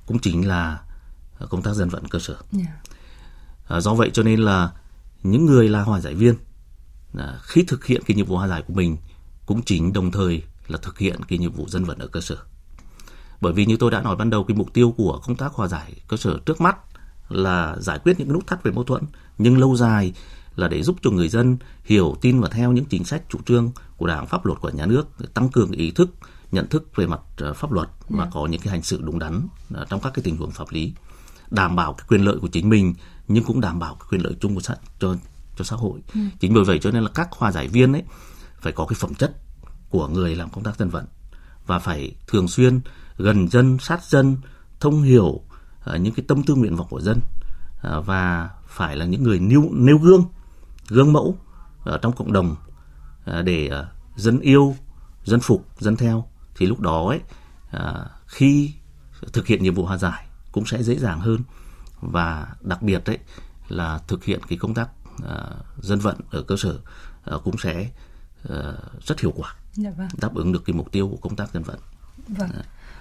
cũng 0.05 0.19
chính 0.19 0.47
là 0.47 0.79
công 1.49 1.61
tác 1.61 1.73
dân 1.73 1.89
vận 1.89 2.07
cơ 2.07 2.19
sở. 2.19 2.35
Yeah. 2.57 2.69
À, 3.67 3.79
do 3.79 3.93
vậy 3.93 4.09
cho 4.13 4.23
nên 4.23 4.39
là 4.39 4.71
những 5.23 5.45
người 5.45 5.69
là 5.69 5.83
hòa 5.83 5.99
giải 5.99 6.13
viên 6.15 6.35
à, 7.17 7.39
khi 7.43 7.63
thực 7.67 7.85
hiện 7.85 8.01
cái 8.05 8.17
nhiệm 8.17 8.25
vụ 8.25 8.37
hòa 8.37 8.47
giải 8.47 8.63
của 8.67 8.73
mình 8.73 8.97
cũng 9.45 9.61
chính 9.61 9.93
đồng 9.93 10.11
thời 10.11 10.43
là 10.67 10.77
thực 10.81 10.99
hiện 10.99 11.23
cái 11.27 11.39
nhiệm 11.39 11.51
vụ 11.51 11.65
dân 11.67 11.85
vận 11.85 11.99
ở 11.99 12.07
cơ 12.07 12.21
sở. 12.21 12.37
Bởi 13.41 13.53
vì 13.53 13.65
như 13.65 13.77
tôi 13.77 13.91
đã 13.91 14.01
nói 14.01 14.15
ban 14.15 14.29
đầu 14.29 14.43
cái 14.43 14.57
mục 14.57 14.73
tiêu 14.73 14.93
của 14.97 15.19
công 15.25 15.35
tác 15.35 15.53
hòa 15.53 15.67
giải 15.67 15.93
cơ 16.07 16.17
sở 16.17 16.39
trước 16.45 16.61
mắt 16.61 16.77
là 17.29 17.75
giải 17.79 17.99
quyết 17.99 18.19
những 18.19 18.33
nút 18.33 18.47
thắt 18.47 18.63
về 18.63 18.71
mâu 18.71 18.83
thuẫn 18.83 19.03
nhưng 19.37 19.57
lâu 19.57 19.75
dài 19.75 20.13
là 20.55 20.67
để 20.67 20.83
giúp 20.83 20.95
cho 21.01 21.09
người 21.09 21.29
dân 21.29 21.57
hiểu 21.83 22.15
tin 22.21 22.41
và 22.41 22.49
theo 22.49 22.71
những 22.71 22.85
chính 22.85 23.03
sách 23.03 23.21
chủ 23.29 23.39
trương 23.45 23.71
của 23.97 24.07
đảng 24.07 24.27
pháp 24.27 24.45
luật 24.45 24.61
của 24.61 24.69
nhà 24.69 24.85
nước 24.85 25.07
để 25.19 25.27
tăng 25.33 25.49
cường 25.49 25.71
ý 25.71 25.91
thức 25.91 26.09
nhận 26.51 26.67
thức 26.67 26.95
về 26.95 27.07
mặt 27.07 27.19
à, 27.37 27.53
pháp 27.53 27.71
luật 27.71 27.89
và. 28.09 28.25
Dạ. 28.25 28.31
có 28.33 28.47
những 28.47 28.61
cái 28.61 28.71
hành 28.71 28.83
xử 28.83 29.01
đúng 29.01 29.19
đắn 29.19 29.47
à, 29.75 29.85
trong 29.89 29.99
các 29.99 30.13
cái 30.13 30.23
tình 30.23 30.37
huống 30.37 30.51
pháp 30.51 30.71
lý 30.71 30.93
đảm 31.51 31.75
bảo 31.75 31.93
cái 31.93 32.05
quyền 32.07 32.21
lợi 32.21 32.37
của 32.41 32.47
chính 32.47 32.69
mình 32.69 32.93
nhưng 33.27 33.43
cũng 33.43 33.61
đảm 33.61 33.79
bảo 33.79 33.97
quyền 34.09 34.21
lợi 34.21 34.35
chung 34.39 34.55
của 34.55 34.61
xã 34.61 34.75
cho 34.99 35.15
cho 35.57 35.63
xã 35.63 35.75
hội. 35.75 35.99
Ừ. 36.13 36.19
Chính 36.39 36.53
bởi 36.53 36.63
vậy 36.63 36.79
cho 36.81 36.91
nên 36.91 37.03
là 37.03 37.09
các 37.15 37.27
hòa 37.31 37.51
giải 37.51 37.67
viên 37.67 37.93
ấy 37.93 38.03
phải 38.59 38.73
có 38.73 38.85
cái 38.85 38.95
phẩm 38.99 39.15
chất 39.15 39.35
của 39.89 40.07
người 40.07 40.35
làm 40.35 40.49
công 40.49 40.63
tác 40.63 40.77
dân 40.77 40.89
vận 40.89 41.05
và 41.65 41.79
phải 41.79 42.15
thường 42.27 42.47
xuyên 42.47 42.81
gần 43.17 43.47
dân, 43.47 43.77
sát 43.79 44.03
dân, 44.03 44.37
thông 44.79 45.01
hiểu 45.01 45.23
uh, 45.25 45.99
những 45.99 46.13
cái 46.13 46.25
tâm 46.27 46.43
tư 46.43 46.55
nguyện 46.55 46.75
vọng 46.75 46.87
của 46.89 47.01
dân 47.01 47.19
uh, 47.87 48.05
và 48.05 48.49
phải 48.67 48.95
là 48.95 49.05
những 49.05 49.23
người 49.23 49.39
nêu, 49.39 49.69
nêu 49.71 49.97
gương, 49.97 50.25
gương 50.87 51.13
mẫu 51.13 51.37
ở 51.83 51.97
trong 51.97 52.13
cộng 52.13 52.33
đồng 52.33 52.55
uh, 53.29 53.45
để 53.45 53.69
uh, 53.79 54.17
dân 54.17 54.39
yêu, 54.39 54.75
dân 55.23 55.39
phục, 55.39 55.65
dân 55.79 55.95
theo 55.95 56.27
thì 56.57 56.65
lúc 56.65 56.79
đó 56.79 57.07
ấy 57.07 57.19
uh, 57.77 58.07
khi 58.27 58.73
thực 59.33 59.47
hiện 59.47 59.63
nhiệm 59.63 59.73
vụ 59.73 59.85
hòa 59.85 59.97
giải 59.97 60.25
cũng 60.51 60.65
sẽ 60.65 60.83
dễ 60.83 60.95
dàng 60.95 61.19
hơn 61.19 61.39
và 62.11 62.47
đặc 62.61 62.81
biệt 62.81 63.01
đấy 63.05 63.17
là 63.67 63.99
thực 64.07 64.23
hiện 64.23 64.39
cái 64.49 64.57
công 64.57 64.73
tác 64.73 64.89
uh, 65.23 65.83
dân 65.83 65.99
vận 65.99 66.15
ở 66.31 66.41
cơ 66.41 66.55
sở 66.57 66.79
uh, 67.35 67.43
cũng 67.43 67.57
sẽ 67.57 67.89
uh, 68.53 68.53
rất 69.05 69.19
hiệu 69.19 69.33
quả. 69.35 69.55
Dạ 69.73 69.89
vâng. 69.97 70.07
đáp 70.21 70.35
ứng 70.35 70.51
được 70.51 70.65
cái 70.65 70.73
mục 70.73 70.91
tiêu 70.91 71.07
của 71.07 71.17
công 71.17 71.35
tác 71.35 71.53
dân 71.53 71.63
vận. 71.63 71.79
Vâng. 72.27 72.49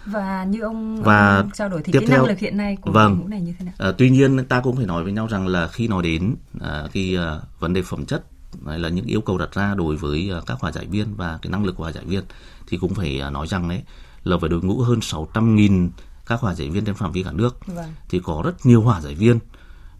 và 0.05 0.45
như 0.45 0.61
ông, 0.61 1.03
và 1.03 1.37
ông 1.37 1.51
trao 1.51 1.69
đổi 1.69 1.83
thì 1.85 1.93
tiếp 1.93 1.99
cái 1.99 2.09
theo, 2.09 2.19
năng 2.19 2.29
lực 2.29 2.39
hiện 2.39 2.57
nay 2.57 2.77
của 2.81 2.93
vâng, 2.93 3.19
ngũ 3.21 3.29
này 3.29 3.41
như 3.41 3.55
thế 3.59 3.65
nào? 3.65 3.75
À, 3.79 3.93
tuy 3.99 4.11
nhiên 4.11 4.45
ta 4.45 4.61
cũng 4.61 4.77
phải 4.77 4.87
nói 4.87 5.05
với 5.05 5.13
nhau 5.13 5.27
rằng 5.27 5.47
là 5.47 5.69
khi 5.69 5.89
nói 5.89 6.03
đến 6.03 6.37
à, 6.61 6.85
cái 6.93 7.17
à, 7.17 7.41
vấn 7.59 7.73
đề 7.73 7.83
phẩm 7.83 8.07
chất 8.07 8.25
hay 8.67 8.79
là 8.79 8.89
những 8.89 9.07
yêu 9.07 9.21
cầu 9.21 9.39
đặt 9.39 9.55
ra 9.55 9.75
đối 9.75 9.97
với 9.97 10.33
các 10.47 10.61
hòa 10.61 10.73
giải 10.73 10.87
viên 10.87 11.15
và 11.15 11.39
cái 11.43 11.51
năng 11.51 11.65
lực 11.65 11.77
của 11.77 11.83
hòa 11.83 11.93
giải 11.93 12.05
viên 12.05 12.25
thì 12.67 12.79
cũng 12.79 12.95
phải 12.95 13.23
nói 13.33 13.47
rằng 13.47 13.69
đấy 13.69 13.83
là 14.25 14.37
phải 14.41 14.49
đội 14.49 14.63
ngũ 14.63 14.81
hơn 14.81 14.99
600.000 14.99 15.89
các 16.27 16.41
hòa 16.41 16.55
giải 16.55 16.71
viên 16.71 16.85
trên 16.85 16.95
phạm 16.95 17.13
vi 17.13 17.23
cả 17.23 17.33
nước 17.33 17.67
vâng. 17.67 17.95
thì 18.09 18.21
có 18.25 18.43
rất 18.45 18.67
nhiều 18.67 18.83
hòa 18.83 19.01
giải 19.01 19.15
viên 19.15 19.39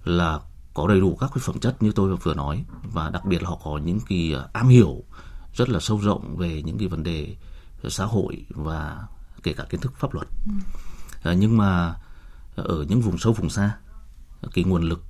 là 0.05 0.41
có 0.75 0.89
đầy 0.89 1.01
đủ 1.01 1.17
các 1.21 1.31
cái 1.35 1.43
phẩm 1.45 1.59
chất 1.59 1.83
như 1.83 1.93
tôi 1.93 2.17
vừa 2.17 2.35
nói 2.35 2.65
và 2.83 3.11
đặc 3.11 3.25
biệt 3.25 3.43
là 3.43 3.49
họ 3.49 3.61
có 3.65 3.79
những 3.79 4.01
cái 4.09 4.35
à, 4.35 4.49
am 4.53 4.69
hiểu 4.69 5.03
rất 5.55 5.69
là 5.69 5.81
sâu 5.81 5.99
rộng 5.99 6.37
về 6.37 6.63
những 6.63 6.79
cái 6.79 6.89
vấn 6.89 7.03
đề 7.03 7.37
xã 7.89 8.05
hội 8.05 8.47
và 8.49 9.07
kể 9.43 9.53
cả 9.53 9.65
kiến 9.71 9.81
thức 9.81 9.93
pháp 9.99 10.15
luật 10.15 10.27
ừ. 10.47 10.53
à, 11.23 11.35
nhưng 11.35 11.57
mà 11.57 11.95
ở 12.57 12.85
những 12.89 13.01
vùng 13.01 13.19
sâu 13.19 13.33
vùng 13.33 13.51
xa 13.51 13.77
cái 14.53 14.65
nguồn 14.65 14.83
lực 14.83 15.05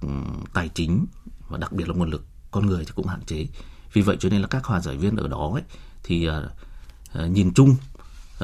um, 0.00 0.44
tài 0.54 0.68
chính 0.68 1.06
và 1.48 1.58
đặc 1.58 1.72
biệt 1.72 1.88
là 1.88 1.94
nguồn 1.94 2.10
lực 2.10 2.24
con 2.50 2.66
người 2.66 2.84
thì 2.84 2.92
cũng 2.94 3.06
hạn 3.06 3.20
chế 3.26 3.46
vì 3.92 4.02
vậy 4.02 4.16
cho 4.20 4.28
nên 4.28 4.40
là 4.40 4.46
các 4.46 4.64
hòa 4.64 4.80
giải 4.80 4.96
viên 4.96 5.16
ở 5.16 5.28
đó 5.28 5.50
ấy, 5.54 5.62
thì 6.02 6.28
uh, 6.28 7.30
nhìn 7.30 7.54
chung 7.54 7.76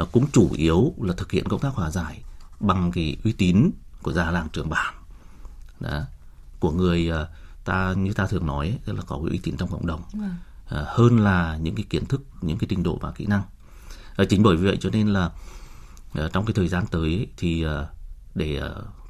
cũng 0.05 0.27
chủ 0.33 0.51
yếu 0.57 0.95
là 1.01 1.15
thực 1.17 1.33
hiện 1.33 1.49
công 1.49 1.61
tác 1.61 1.75
hòa 1.75 1.91
giải 1.91 2.23
bằng 2.61 2.93
cái 2.93 3.17
uy 3.25 3.33
tín 3.33 3.71
của 4.03 4.13
già 4.13 4.31
làng 4.31 4.49
trưởng 4.53 4.69
bản 4.69 4.95
đó, 5.81 6.01
của 6.61 6.71
người 6.71 7.11
uh, 7.11 7.29
ta 7.65 7.95
như 7.97 8.13
ta 8.13 8.27
thường 8.27 8.47
nói 8.47 8.69
ấy, 8.69 8.79
tức 8.85 8.93
là 8.93 9.03
có 9.07 9.17
uy 9.31 9.39
tín 9.39 9.57
trong 9.57 9.71
cộng 9.71 9.87
đồng 9.87 10.03
uh, 10.17 10.31
hơn 10.69 11.21
là 11.21 11.57
những 11.57 11.75
cái 11.75 11.85
kiến 11.91 12.07
thức 12.07 12.23
những 12.41 12.59
cái 12.59 12.67
trình 12.71 12.83
độ 12.83 12.99
và 13.01 13.13
kỹ 13.13 13.27
năng 13.27 13.43
chính 14.29 14.43
bởi 14.43 14.57
vậy 14.57 14.79
cho 14.81 14.91
nên 14.91 15.09
là 15.09 15.31
trong 16.33 16.47
cái 16.47 16.55
thời 16.55 16.69
gian 16.69 16.87
tới 16.91 17.03
ấy, 17.03 17.27
thì 17.37 17.65
để 18.35 18.63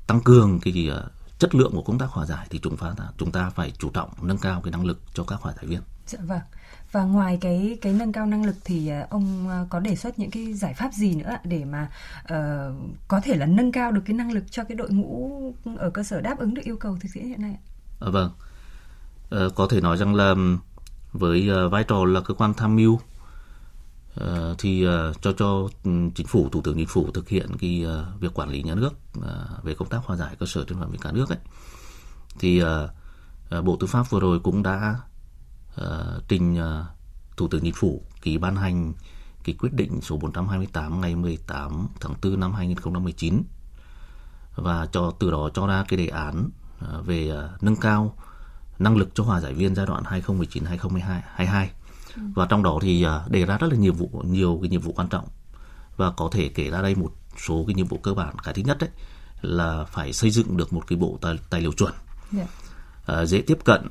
tăng 0.07 0.21
cường 0.21 0.61
cái 0.61 0.91
uh, 0.91 1.13
chất 1.39 1.55
lượng 1.55 1.73
của 1.73 1.83
công 1.83 1.99
tác 1.99 2.11
hòa 2.11 2.27
giải 2.27 2.47
thì 2.51 2.59
chúng 2.63 2.77
ta 2.77 2.95
chúng 3.19 3.33
ta 3.33 3.51
phải 3.51 3.73
chủ 3.79 3.91
trọng 3.91 4.11
nâng 4.23 4.39
cao 4.39 4.61
cái 4.61 4.71
năng 4.71 4.85
lực 4.85 5.01
cho 5.15 5.25
các 5.25 5.41
hòa 5.41 5.53
giải 5.57 5.67
viên. 5.67 5.81
Dạ 6.07 6.19
vâng. 6.23 6.41
Và 6.93 7.05
ngoài 7.05 7.39
cái 7.41 7.79
cái 7.83 7.93
nâng 7.93 8.13
cao 8.13 8.27
năng 8.27 8.45
lực 8.45 8.57
thì 8.65 8.89
ờ, 8.89 9.07
ông 9.11 9.49
ờ, 9.49 9.67
có 9.71 9.81
đề 9.81 9.97
xuất 9.97 10.19
những 10.19 10.31
cái 10.31 10.53
giải 10.53 10.75
pháp 10.75 10.93
gì 10.93 11.15
nữa 11.15 11.37
để 11.45 11.65
mà 11.65 11.91
uh, 12.23 12.75
có 13.09 13.21
thể 13.21 13.37
là 13.37 13.47
nâng 13.47 13.73
cao 13.73 13.93
được 13.93 14.03
cái 14.07 14.17
năng 14.17 14.33
lực 14.33 14.45
cho 14.51 14.65
cái 14.65 14.77
đội 14.77 14.91
ngũ 14.91 15.53
ở 15.77 15.91
cơ 15.91 16.03
sở 16.03 16.21
đáp 16.21 16.39
ứng 16.39 16.55
được 16.55 16.63
yêu 16.65 16.77
cầu 16.77 16.99
thực 17.01 17.09
tiễn 17.15 17.25
hiện 17.25 17.43
nay? 17.43 17.57
ạ? 17.61 17.63
À, 18.01 18.09
vâng. 18.11 18.31
Uh, 19.47 19.55
có 19.55 19.67
thể 19.71 19.81
nói 19.81 19.97
rằng 19.97 20.15
là 20.15 20.35
với 21.13 21.49
uh, 21.67 21.73
vai 21.73 21.85
trò 21.85 22.05
là 22.05 22.21
cơ 22.21 22.35
quan 22.35 22.55
tham 22.55 22.77
mưu 22.77 22.93
uh, 22.95 24.59
thì 24.59 24.87
uh, 24.87 25.23
cho 25.23 25.33
cho 25.33 25.69
chính 26.15 26.27
phủ 26.27 26.49
thủ 26.49 26.61
tướng 26.63 26.77
chính 26.77 26.87
phủ 26.87 27.11
thực 27.15 27.29
hiện 27.29 27.47
cái 27.61 27.85
uh, 27.87 28.21
việc 28.21 28.35
quản 28.35 28.49
lý 28.49 28.63
nhà 28.63 28.75
nước 28.75 28.93
uh, 29.19 29.25
về 29.65 29.75
công 29.75 29.89
tác 29.89 29.99
hòa 30.05 30.17
giải 30.17 30.37
cơ 30.39 30.47
sở 30.47 30.65
trên 30.69 30.79
phạm 30.79 30.91
vi 30.91 30.99
cả 31.01 31.13
nước 31.13 31.29
ấy 31.29 31.39
thì 32.39 32.63
uh, 32.63 32.69
uh, 33.59 33.65
bộ 33.65 33.77
tư 33.81 33.87
pháp 33.87 34.11
vừa 34.11 34.21
rồi 34.21 34.41
cũng 34.41 34.63
đã 34.63 34.97
trình 36.29 36.61
uh, 36.61 36.87
Thủ 37.37 37.49
tướng 37.49 37.61
Chính 37.61 37.75
phủ 37.75 38.03
ký 38.23 38.39
ban 38.39 38.57
hành 38.57 38.93
cái 39.45 39.55
quyết 39.59 39.73
định 39.73 40.01
số 40.03 40.17
428 40.17 41.01
ngày 41.01 41.17
18 41.17 41.89
tháng 42.01 42.15
4 42.23 42.41
năm 42.41 42.53
2019 42.55 43.43
và 44.55 44.87
cho 44.93 45.13
từ 45.19 45.31
đó 45.31 45.51
cho 45.55 45.67
ra 45.67 45.85
cái 45.89 45.97
đề 45.97 46.07
án 46.07 46.51
uh, 46.85 47.07
về 47.07 47.33
nâng 47.61 47.77
cao 47.77 48.15
năng 48.79 48.97
lực 48.97 49.09
cho 49.15 49.25
hòa 49.25 49.41
giải 49.41 49.55
viên 49.55 49.75
giai 49.75 49.87
đoạn 49.87 50.03
2019-2022 50.03 51.67
ừ. 52.17 52.23
và 52.35 52.47
trong 52.47 52.63
đó 52.63 52.79
thì 52.83 53.07
đề 53.29 53.45
ra 53.45 53.59
rất 53.59 53.73
là 53.73 53.79
nhiều 53.79 53.93
vụ 53.93 54.23
nhiều 54.27 54.59
cái 54.63 54.71
nhiệm 54.71 54.81
vụ 54.81 54.93
quan 54.93 55.09
trọng 55.09 55.29
và 55.97 56.11
có 56.11 56.29
thể 56.33 56.49
kể 56.49 56.71
ra 56.71 56.83
đây 56.83 56.95
một 56.95 57.13
số 57.47 57.65
cái 57.67 57.75
nhiệm 57.75 57.87
vụ 57.87 57.99
cơ 57.99 58.15
bản 58.15 58.35
cái 58.45 58.55
thứ 58.55 58.63
nhất 58.63 58.77
đấy 58.81 58.91
là 59.41 59.85
phải 59.85 60.13
xây 60.13 60.31
dựng 60.31 60.57
được 60.57 60.73
một 60.73 60.87
cái 60.87 60.99
bộ 60.99 61.19
tài, 61.21 61.39
tài 61.51 61.61
liệu 61.61 61.73
chuẩn 61.73 61.93
yeah. 62.37 62.49
Dạ. 63.09 63.25
dễ 63.25 63.41
tiếp 63.41 63.59
cận 63.65 63.89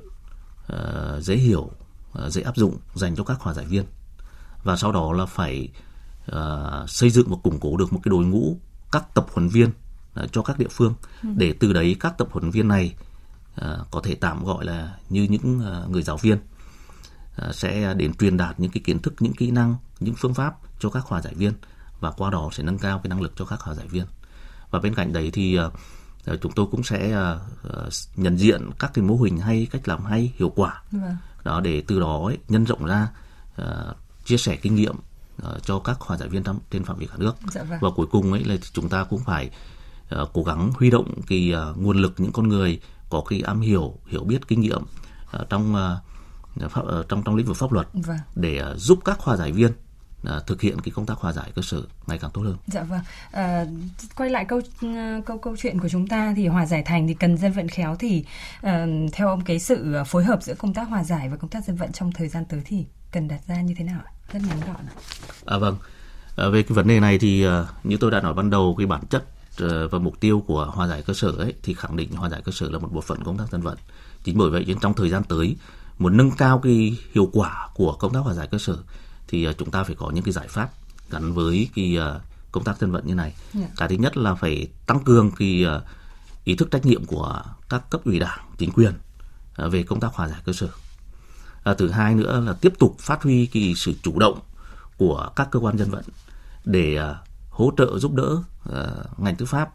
uh, 0.74 1.24
dễ 1.24 1.36
hiểu, 1.36 1.72
uh, 2.26 2.32
dễ 2.32 2.42
áp 2.42 2.56
dụng 2.56 2.78
dành 2.96 3.16
cho 3.16 3.24
các 3.24 3.40
hòa 3.40 3.54
giải 3.54 3.66
viên. 3.66 3.86
Và 4.64 4.76
sau 4.76 4.92
đó 4.92 5.14
là 5.14 5.26
phải 5.26 5.70
uh, 6.32 6.90
xây 6.90 7.10
dựng 7.10 7.30
và 7.30 7.36
củng 7.44 7.60
cố 7.60 7.78
được 7.78 7.94
một 7.94 8.00
cái 8.04 8.10
đội 8.10 8.26
ngũ 8.26 8.58
các 8.92 9.14
tập 9.14 9.26
huấn 9.34 9.50
viên 9.50 9.70
uh, 9.70 10.32
cho 10.32 10.42
các 10.42 10.60
địa 10.60 10.68
phương 10.72 10.94
ừ. 11.24 11.30
để 11.38 11.54
từ 11.60 11.74
đấy 11.74 11.96
các 12.00 12.18
tập 12.18 12.28
huấn 12.32 12.52
viên 12.52 12.68
này 12.68 12.96
uh, 13.62 13.92
có 13.92 14.02
thể 14.04 14.16
tạm 14.16 14.46
gọi 14.46 14.66
là 14.66 14.98
như 15.10 15.24
những 15.24 15.60
uh, 15.60 15.90
người 15.90 16.04
giáo 16.04 16.18
viên 16.18 16.38
uh, 17.48 17.56
sẽ 17.56 17.94
đến 17.94 18.14
truyền 18.14 18.38
đạt 18.38 18.60
những 18.60 18.72
cái 18.72 18.82
kiến 18.86 19.00
thức, 19.00 19.14
những 19.20 19.34
kỹ 19.34 19.52
năng, 19.52 19.76
những 20.00 20.16
phương 20.18 20.34
pháp 20.34 20.56
cho 20.80 20.90
các 20.90 21.04
hòa 21.06 21.22
giải 21.22 21.34
viên 21.34 21.54
và 22.00 22.12
qua 22.12 22.30
đó 22.30 22.50
sẽ 22.54 22.64
nâng 22.64 22.78
cao 22.78 23.00
cái 23.04 23.10
năng 23.10 23.22
lực 23.22 23.34
cho 23.36 23.46
các 23.46 23.60
hòa 23.60 23.76
giải 23.76 23.88
viên. 23.88 24.06
Và 24.72 24.80
bên 24.80 24.96
cạnh 24.96 25.14
đấy 25.14 25.30
thì 25.34 25.60
uh, 25.60 25.64
Ờ, 25.64 25.72
chúng 26.42 26.52
tôi 26.52 26.66
cũng 26.72 26.84
sẽ 26.84 27.18
uh, 27.68 27.94
nhận 28.16 28.38
diện 28.38 28.70
các 28.80 28.92
cái 28.94 29.06
mô 29.06 29.16
hình 29.16 29.38
hay 29.38 29.68
cách 29.72 29.88
làm 29.88 30.06
hay 30.06 30.34
hiệu 30.36 30.52
quả 30.56 30.82
vâng. 30.92 31.18
đó 31.44 31.60
để 31.60 31.84
từ 31.88 32.00
đó 32.00 32.26
ấy, 32.26 32.38
nhân 32.48 32.66
rộng 32.66 32.86
ra 32.86 33.08
chia 34.26 34.38
sẻ 34.38 34.56
kinh 34.56 34.76
nghiệm 34.76 34.96
cho 35.62 35.80
các 35.80 36.00
hòa 36.00 36.18
giải 36.18 36.30
viên 36.30 36.44
trên 36.72 36.84
phạm 36.84 36.98
vi 36.98 37.06
cả 37.06 37.16
nước 37.18 37.36
dạ 37.52 37.63
vâng. 37.63 37.80
và 37.82 37.90
cuối 37.96 38.08
cùng 38.12 38.32
ấy 38.32 38.44
là 38.44 38.56
chúng 38.74 38.90
ta 38.90 39.04
cũng 39.04 39.20
phải 39.20 39.50
uh, 40.22 40.30
cố 40.34 40.44
gắng 40.44 40.72
huy 40.76 40.90
động 40.90 41.22
cái 41.28 41.54
uh, 41.72 41.78
nguồn 41.78 41.98
lực 42.02 42.13
những 42.18 42.32
con 42.32 42.48
người 42.48 42.80
có 43.10 43.24
cái 43.30 43.42
am 43.42 43.62
hiểu 43.62 43.94
hiểu 44.08 44.24
biết 44.24 44.48
kinh 44.48 44.62
nghiệm 44.62 44.82
uh, 44.82 45.50
trong 45.50 45.76
uh, 45.76 46.72
pháp, 46.72 46.82
uh, 46.82 47.10
trong 47.10 47.24
trong 47.24 47.36
lĩnh 47.36 47.46
vực 47.46 47.58
pháp 47.58 47.72
luật 47.72 47.88
vâng. 47.94 48.18
để 48.36 48.62
uh, 48.72 48.78
giúp 48.78 49.00
các 49.06 49.20
hòa 49.20 49.38
giải 49.38 49.52
viên 49.52 49.72
À, 50.24 50.40
thực 50.48 50.62
hiện 50.62 50.82
cái 50.82 50.92
công 50.96 51.06
tác 51.06 51.18
hòa 51.18 51.34
giải 51.34 51.52
cơ 51.56 51.62
sở 51.62 51.82
ngày 52.08 52.18
càng 52.18 52.32
tốt 52.34 52.42
hơn. 52.42 52.58
Dạ 52.68 52.84
vâng. 52.84 53.00
À, 53.32 53.66
quay 54.16 54.30
lại 54.30 54.46
câu 54.46 54.62
câu 55.26 55.38
câu 55.38 55.56
chuyện 55.58 55.80
của 55.80 55.90
chúng 55.90 56.08
ta 56.08 56.34
thì 56.36 56.48
hòa 56.48 56.66
giải 56.66 56.84
thành 56.86 57.08
thì 57.08 57.14
cần 57.14 57.38
dân 57.38 57.52
vận 57.52 57.68
khéo 57.68 57.96
thì 58.00 58.26
à, 58.62 58.86
theo 59.12 59.28
ông 59.28 59.42
cái 59.42 59.60
sự 59.60 59.96
phối 60.08 60.24
hợp 60.24 60.44
giữa 60.44 60.56
công 60.56 60.74
tác 60.74 60.90
hòa 60.90 61.04
giải 61.04 61.30
và 61.30 61.38
công 61.38 61.50
tác 61.50 61.66
dân 61.66 61.76
vận 61.76 61.92
trong 61.92 62.12
thời 62.12 62.28
gian 62.28 62.46
tới 62.46 62.62
thì 62.66 62.86
cần 63.12 63.28
đặt 63.28 63.40
ra 63.48 63.62
như 63.62 63.74
thế 63.78 63.84
nào? 63.84 64.02
Rất 64.34 64.42
ngắn 64.48 64.60
gọn 64.68 64.76
ạ. 64.76 64.94
À 65.46 65.58
vâng. 65.58 65.78
À, 66.36 66.50
về 66.50 66.64
cái 66.64 66.76
vấn 66.76 66.88
đề 66.88 67.00
này 67.00 67.20
thì 67.20 67.46
à, 67.46 67.66
như 67.84 67.98
tôi 68.00 68.12
đã 68.12 68.22
nói 68.22 68.34
ban 68.34 68.50
đầu 68.50 68.76
cái 68.78 68.88
bản 68.88 69.02
chất 69.10 69.26
à, 69.60 69.68
và 69.92 70.00
mục 70.00 70.20
tiêu 70.20 70.44
của 70.48 70.72
hòa 70.74 70.88
giải 70.88 71.02
cơ 71.02 71.14
sở 71.14 71.32
ấy 71.32 71.54
thì 71.64 71.74
khẳng 71.74 71.96
định 71.96 72.12
hòa 72.12 72.30
giải 72.30 72.42
cơ 72.46 72.52
sở 72.52 72.70
là 72.70 72.80
một 72.80 72.90
bộ 72.94 73.02
phận 73.02 73.24
công 73.24 73.38
tác 73.38 73.52
dân 73.52 73.62
vận. 73.62 73.78
Chính 74.24 74.38
bởi 74.38 74.50
vậy 74.50 74.64
nên 74.68 74.80
trong 74.80 74.94
thời 74.94 75.10
gian 75.10 75.24
tới 75.24 75.56
muốn 76.00 76.18
nâng 76.18 76.32
cao 76.32 76.60
cái 76.64 76.98
hiệu 77.14 77.30
quả 77.34 77.70
của 77.74 77.94
công 78.00 78.14
tác 78.14 78.20
hòa 78.20 78.34
giải 78.34 78.48
cơ 78.52 78.58
sở 78.58 78.78
thì 79.28 79.44
ờ, 79.44 79.54
chúng 79.54 79.72
ta 79.72 79.84
phải 79.84 79.96
có 79.96 80.10
những 80.10 80.24
cái 80.24 80.32
giải 80.32 80.48
pháp 80.48 80.70
gắn 81.10 81.34
với 81.34 81.70
cái 81.76 81.96
ờ, 81.96 82.22
công 82.52 82.63
tác 82.63 82.78
dân 82.80 82.92
vận 82.92 83.08
như 83.08 83.16
này. 83.16 83.34
Yeah. 83.54 83.70
Dạ. 83.70 83.76
Cái 83.78 83.88
thứ 83.88 83.96
nhất 83.96 84.18
là 84.18 84.36
phải 84.36 84.68
tăng 84.86 85.04
cường 85.04 85.32
cái 85.32 85.63
ờ, 85.63 85.84
ý 86.44 86.56
thức 86.56 86.72
trách 86.72 86.86
nhiệm 86.86 87.06
của 87.06 87.44
các 87.70 87.90
cấp 87.90 88.02
ủy 88.06 88.20
đảng, 88.20 88.40
chính 88.58 88.72
quyền 88.72 88.94
về 89.58 89.84
công 89.84 90.00
tác 90.00 90.13
hòa 90.13 90.28
giải 90.28 90.42
cơ 90.46 90.54
sở. 90.54 90.68
À, 91.63 91.74
thứ 91.74 91.90
hai 91.90 92.16
nữa 92.16 92.44
là 92.46 92.54
tiếp 92.54 92.74
tục 92.80 92.96
phát 93.00 93.24
huy 93.24 93.46
cái 93.46 93.74
sự 93.76 93.94
chủ 94.04 94.20
động 94.20 94.40
của 94.98 95.30
các 95.36 95.48
cơ 95.52 95.60
quan 95.60 95.78
dân 95.78 95.90
vận 95.92 96.04
để 96.66 97.00
uh, 97.12 97.18
hỗ 97.50 97.72
trợ 97.78 98.00
giúp 98.00 98.13
đỡ 98.13 98.44
uh, 98.70 99.20
ngành 99.20 99.36
tư 99.36 99.46
pháp 99.46 99.70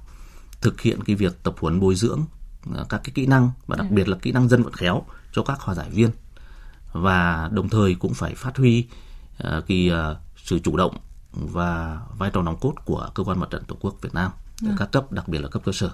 thực 0.60 0.80
hiện 0.80 1.04
cái 1.04 1.16
việc 1.16 1.42
tập 1.42 1.54
huấn 1.60 1.80
bồi 1.80 1.94
dưỡng 1.94 2.24
uh, 2.70 2.88
các 2.88 3.00
cái 3.04 3.12
kỹ 3.14 3.26
năng 3.26 3.50
và 3.66 3.76
đặc. 3.76 3.86
Dạ. 3.90 3.96
biệt 3.96 4.08
là 4.08 4.16
kỹ 4.22 4.32
năng 4.32 4.48
dân 4.48 4.62
vận 4.62 4.72
khéo 4.72 5.02
cho 5.32 5.42
các 5.42 5.60
hòa 5.60 5.74
giải 5.74 5.90
viên 5.90 6.10
và 6.92 7.50
đồng 7.52 7.68
thời 7.68 7.94
cũng 7.94 8.14
phải 8.14 8.34
phát 8.34 8.56
huy 8.56 8.86
cái 9.66 9.90
uh, 9.92 10.16
sự 10.36 10.58
chủ 10.58 10.76
động 10.76 10.96
và 11.32 12.00
vai 12.18 12.30
trò 12.30 12.42
nòng 12.42 12.58
cốt 12.60 12.74
của 12.84 13.10
cơ 13.14 13.24
quan 13.24 13.40
mặt 13.40 13.50
trận 13.50 13.64
tổ 13.64 13.76
quốc 13.80 13.94
Việt 14.00 14.14
Nam 14.14 14.30
ừ. 14.62 14.68
các 14.78 14.92
cấp 14.92 15.12
đặc 15.12 15.28
biệt 15.28 15.38
là 15.38 15.48
cấp 15.48 15.62
cơ 15.64 15.72
sở 15.72 15.90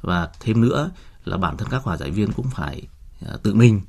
và 0.00 0.28
thêm 0.40 0.60
nữa 0.60 0.90
là 1.24 1.36
bản 1.36 1.56
thân 1.56 1.68
các 1.70 1.82
hòa 1.82 1.96
giải 1.96 2.10
viên 2.10 2.32
cũng 2.32 2.50
phải 2.50 2.82
uh, 3.34 3.42
tự 3.42 3.54
mình 3.54 3.80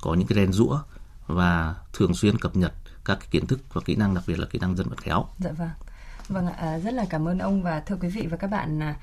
có 0.00 0.14
những 0.14 0.26
cái 0.26 0.36
rèn 0.36 0.52
rũa 0.52 0.78
và 1.26 1.74
thường 1.92 2.14
xuyên 2.14 2.38
cập 2.38 2.56
nhật 2.56 2.72
các 3.04 3.18
cái 3.20 3.28
kiến 3.30 3.46
thức 3.46 3.60
và 3.72 3.80
kỹ 3.84 3.96
năng 3.96 4.14
đặc 4.14 4.24
biệt 4.26 4.38
là 4.38 4.46
kỹ 4.50 4.58
năng 4.58 4.76
dân 4.76 4.88
vận 4.88 4.98
khéo. 4.98 5.26
Dạ 5.38 5.52
vâng. 5.52 5.70
Vâng 6.28 6.46
ạ, 6.46 6.78
rất 6.78 6.94
là 6.94 7.04
cảm 7.10 7.28
ơn 7.28 7.38
ông 7.38 7.62
và 7.62 7.80
thưa 7.80 7.96
quý 8.00 8.08
vị 8.08 8.26
và 8.30 8.36
các 8.36 8.50
bạn 8.50 8.94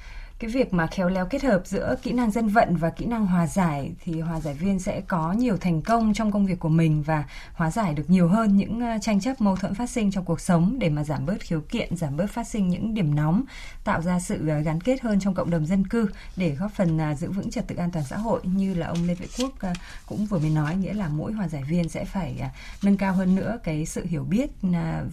cái 0.42 0.50
việc 0.50 0.74
mà 0.74 0.88
khéo 0.88 1.10
léo 1.10 1.26
kết 1.26 1.44
hợp 1.44 1.62
giữa 1.66 1.96
kỹ 2.04 2.12
năng 2.12 2.32
dân 2.32 2.48
vận 2.48 2.76
và 2.76 2.90
kỹ 2.90 3.06
năng 3.06 3.26
hòa 3.26 3.48
giải 3.48 3.92
thì 4.04 4.22
hòa 4.22 4.40
giải 4.40 4.54
viên 4.54 4.80
sẽ 4.80 5.02
có 5.02 5.34
nhiều 5.34 5.58
thành 5.58 5.82
công 5.82 6.14
trong 6.14 6.32
công 6.32 6.46
việc 6.46 6.60
của 6.60 6.70
mình 6.70 7.04
và 7.04 7.24
hóa 7.54 7.72
giải 7.72 7.94
được 7.94 8.04
nhiều 8.08 8.28
hơn 8.28 8.58
những 8.58 8.80
ờ, 8.80 8.98
tranh 9.02 9.20
chấp 9.20 9.42
mâu 9.42 9.56
thuẫn 9.56 9.76
phát 9.76 9.90
sinh 9.90 10.12
trong 10.12 10.26
cuộc 10.26 10.42
sống 10.42 10.76
để 10.80 10.90
mà 10.90 11.04
giảm 11.04 11.26
bớt 11.26 11.42
khiếu 11.42 11.62
kiện, 11.62 11.96
giảm 11.98 12.18
bớt 12.18 12.30
phát 12.30 12.48
sinh 12.48 12.70
những 12.70 12.94
điểm 12.94 13.16
nóng, 13.16 13.44
tạo 13.84 14.02
ra 14.02 14.20
sự 14.20 14.48
ờ, 14.48 14.60
gắn 14.60 14.82
kết 14.82 15.02
hơn 15.02 15.20
trong 15.20 15.34
cộng 15.34 15.50
đồng 15.50 15.66
dân 15.66 15.88
cư 15.88 16.10
để 16.36 16.50
góp 16.50 16.72
phần 16.72 16.98
ờ, 16.98 17.14
giữ 17.16 17.32
vững 17.32 17.52
trật 17.52 17.68
tự 17.68 17.76
an 17.76 17.92
toàn 17.92 18.06
xã 18.06 18.18
hội. 18.18 18.40
Như 18.44 18.74
là 18.74 18.88
ông 18.88 19.08
Lê 19.08 19.16
Vệ 19.16 19.28
Quốc 19.40 19.52
cũng 20.06 20.26
vừa 20.26 20.40
mới 20.40 20.50
nói 20.50 20.76
nghĩa 20.76 20.94
là 20.94 21.08
mỗi 21.08 21.34
hòa 21.34 21.48
giải 21.48 21.64
viên 21.64 21.90
sẽ 21.90 22.06
phải 22.06 22.52
nâng 22.84 22.98
cao 22.98 23.14
hơn 23.14 23.36
nữa 23.36 23.60
cái 23.64 23.86
sự 23.86 24.06
hiểu 24.06 24.24
biết 24.24 24.50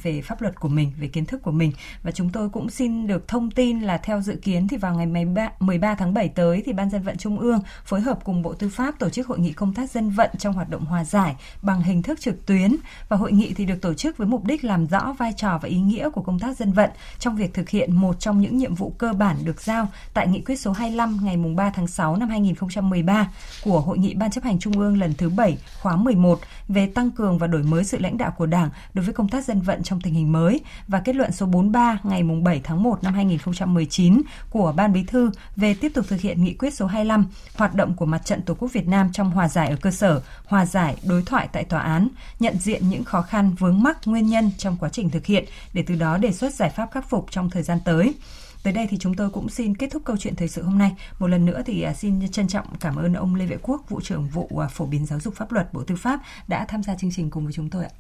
về 0.02 0.22
pháp 0.22 0.42
luật 0.42 0.60
của 0.60 0.68
mình, 0.68 0.92
về 1.00 1.08
kiến 1.08 1.26
thức 1.26 1.42
của 1.42 1.50
mình. 1.50 1.72
Và 2.02 2.10
chúng 2.10 2.30
tôi 2.30 2.48
cũng 2.48 2.70
xin 2.70 3.06
được 3.06 3.28
thông 3.28 3.50
tin 3.50 3.80
là 3.80 3.98
theo 3.98 4.20
dự 4.20 4.36
kiến 4.42 4.68
thì 4.68 4.76
vào 4.76 4.94
ngày 4.94 5.06
13, 5.24 5.50
13 5.60 5.94
tháng 5.94 6.14
7 6.14 6.28
tới 6.28 6.62
thì 6.66 6.72
Ban 6.72 6.90
dân 6.90 7.02
vận 7.02 7.16
Trung 7.16 7.38
ương 7.38 7.60
phối 7.84 8.00
hợp 8.00 8.18
cùng 8.24 8.42
Bộ 8.42 8.54
Tư 8.54 8.68
pháp 8.68 8.98
tổ 8.98 9.08
chức 9.08 9.26
hội 9.26 9.38
nghị 9.38 9.52
công 9.52 9.74
tác 9.74 9.90
dân 9.90 10.10
vận 10.10 10.30
trong 10.38 10.54
hoạt 10.54 10.70
động 10.70 10.84
hòa 10.84 11.04
giải 11.04 11.36
bằng 11.62 11.82
hình 11.82 12.02
thức 12.02 12.20
trực 12.20 12.46
tuyến. 12.46 12.76
Và 13.08 13.16
hội 13.16 13.32
nghị 13.32 13.52
thì 13.54 13.64
được 13.64 13.82
tổ 13.82 13.94
chức 13.94 14.16
với 14.16 14.26
mục 14.26 14.44
đích 14.44 14.64
làm 14.64 14.86
rõ 14.86 15.14
vai 15.18 15.32
trò 15.36 15.58
và 15.62 15.68
ý 15.68 15.78
nghĩa 15.78 16.10
của 16.10 16.22
công 16.22 16.38
tác 16.38 16.56
dân 16.56 16.72
vận 16.72 16.90
trong 17.18 17.36
việc 17.36 17.54
thực 17.54 17.68
hiện 17.68 17.96
một 17.96 18.20
trong 18.20 18.40
những 18.40 18.58
nhiệm 18.58 18.74
vụ 18.74 18.90
cơ 18.98 19.12
bản 19.12 19.36
được 19.44 19.60
giao 19.60 19.88
tại 20.14 20.26
nghị 20.26 20.40
quyết 20.40 20.56
số 20.56 20.72
25 20.72 21.18
ngày 21.22 21.36
3 21.36 21.70
tháng 21.70 21.86
6 21.86 22.16
năm 22.16 22.28
2013 22.28 23.30
của 23.64 23.80
Hội 23.80 23.98
nghị 23.98 24.14
Ban 24.14 24.30
chấp 24.30 24.44
hành 24.44 24.58
Trung 24.58 24.78
ương 24.78 24.98
lần 24.98 25.14
thứ 25.14 25.28
7 25.28 25.58
khóa 25.80 25.96
11 25.96 26.40
về 26.68 26.86
tăng 26.86 27.10
cường 27.10 27.38
và 27.38 27.46
đổi 27.46 27.62
mới 27.62 27.84
sự 27.84 27.98
lãnh 27.98 28.18
đạo 28.18 28.30
của 28.36 28.46
Đảng 28.46 28.70
đối 28.94 29.04
với 29.04 29.14
công 29.14 29.28
tác 29.28 29.44
dân 29.44 29.60
vận 29.60 29.82
trong 29.82 30.00
tình 30.00 30.14
hình 30.14 30.32
mới. 30.32 30.60
Và 30.88 31.00
kết 31.00 31.16
luận 31.16 31.32
số 31.32 31.46
43 31.46 31.98
ngày 32.02 32.22
7 32.42 32.60
tháng 32.64 32.82
1 32.82 33.04
năm 33.04 33.14
2019 33.14 34.22
của 34.50 34.72
Ban 34.76 34.92
Bí 34.92 35.04
thư 35.08 35.30
về 35.56 35.74
tiếp 35.74 35.92
tục 35.94 36.04
thực 36.08 36.20
hiện 36.20 36.44
nghị 36.44 36.54
quyết 36.54 36.74
số 36.74 36.86
25 36.86 37.26
hoạt 37.54 37.74
động 37.74 37.94
của 37.94 38.06
Mặt 38.06 38.24
trận 38.24 38.42
Tổ 38.42 38.54
quốc 38.54 38.72
Việt 38.72 38.88
Nam 38.88 39.12
trong 39.12 39.30
hòa 39.30 39.48
giải 39.48 39.68
ở 39.68 39.76
cơ 39.80 39.90
sở, 39.90 40.22
hòa 40.46 40.66
giải 40.66 40.96
đối 41.02 41.22
thoại 41.22 41.48
tại 41.52 41.64
tòa 41.64 41.80
án, 41.80 42.08
nhận 42.40 42.58
diện 42.58 42.88
những 42.88 43.04
khó 43.04 43.22
khăn 43.22 43.54
vướng 43.58 43.82
mắc 43.82 43.98
nguyên 44.04 44.26
nhân 44.26 44.50
trong 44.58 44.76
quá 44.80 44.88
trình 44.88 45.10
thực 45.10 45.26
hiện 45.26 45.44
để 45.72 45.84
từ 45.86 45.94
đó 45.94 46.18
đề 46.18 46.32
xuất 46.32 46.54
giải 46.54 46.70
pháp 46.70 46.88
khắc 46.92 47.10
phục 47.10 47.26
trong 47.30 47.50
thời 47.50 47.62
gian 47.62 47.78
tới. 47.84 48.14
Tới 48.62 48.72
đây 48.72 48.86
thì 48.90 48.98
chúng 48.98 49.14
tôi 49.14 49.30
cũng 49.30 49.48
xin 49.48 49.76
kết 49.76 49.88
thúc 49.92 50.02
câu 50.04 50.16
chuyện 50.16 50.36
thời 50.36 50.48
sự 50.48 50.62
hôm 50.62 50.78
nay. 50.78 50.92
Một 51.18 51.26
lần 51.26 51.46
nữa 51.46 51.62
thì 51.66 51.82
à, 51.82 51.94
xin 51.94 52.30
trân 52.30 52.48
trọng 52.48 52.66
cảm 52.80 52.96
ơn 52.96 53.14
ông 53.14 53.34
Lê 53.34 53.46
Vệ 53.46 53.56
Quốc, 53.62 53.88
vụ 53.88 54.00
trưởng 54.00 54.28
vụ 54.28 54.48
à, 54.58 54.68
phổ 54.68 54.86
biến 54.86 55.06
giáo 55.06 55.20
dục 55.20 55.34
pháp 55.34 55.52
luật 55.52 55.72
Bộ 55.72 55.82
Tư 55.82 55.96
pháp 55.96 56.20
đã 56.48 56.64
tham 56.68 56.82
gia 56.82 56.94
chương 56.94 57.10
trình 57.14 57.30
cùng 57.30 57.44
với 57.44 57.52
chúng 57.52 57.70
tôi 57.70 57.84
ạ. 57.84 57.90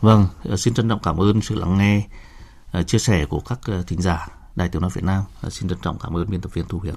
Vâng, 0.00 0.26
à, 0.50 0.56
xin 0.56 0.74
trân 0.74 0.88
trọng 0.88 1.02
cảm 1.02 1.20
ơn 1.20 1.40
sự 1.40 1.54
lắng 1.54 1.78
nghe, 1.78 2.02
chia 2.86 2.98
sẻ 2.98 3.24
của 3.28 3.40
các 3.40 3.58
thính 3.86 4.02
giả 4.02 4.28
Đài 4.56 4.68
Tiếng 4.68 4.82
nói 4.82 4.90
Việt 4.94 5.04
Nam. 5.04 5.22
Ờ, 5.40 5.50
xin 5.50 5.68
trân 5.68 5.78
trọng 5.82 5.98
cảm 5.98 6.16
ơn 6.16 6.30
biên 6.30 6.40
tập 6.40 6.54
viên 6.54 6.68
Thu 6.68 6.78
Huyền. 6.78 6.94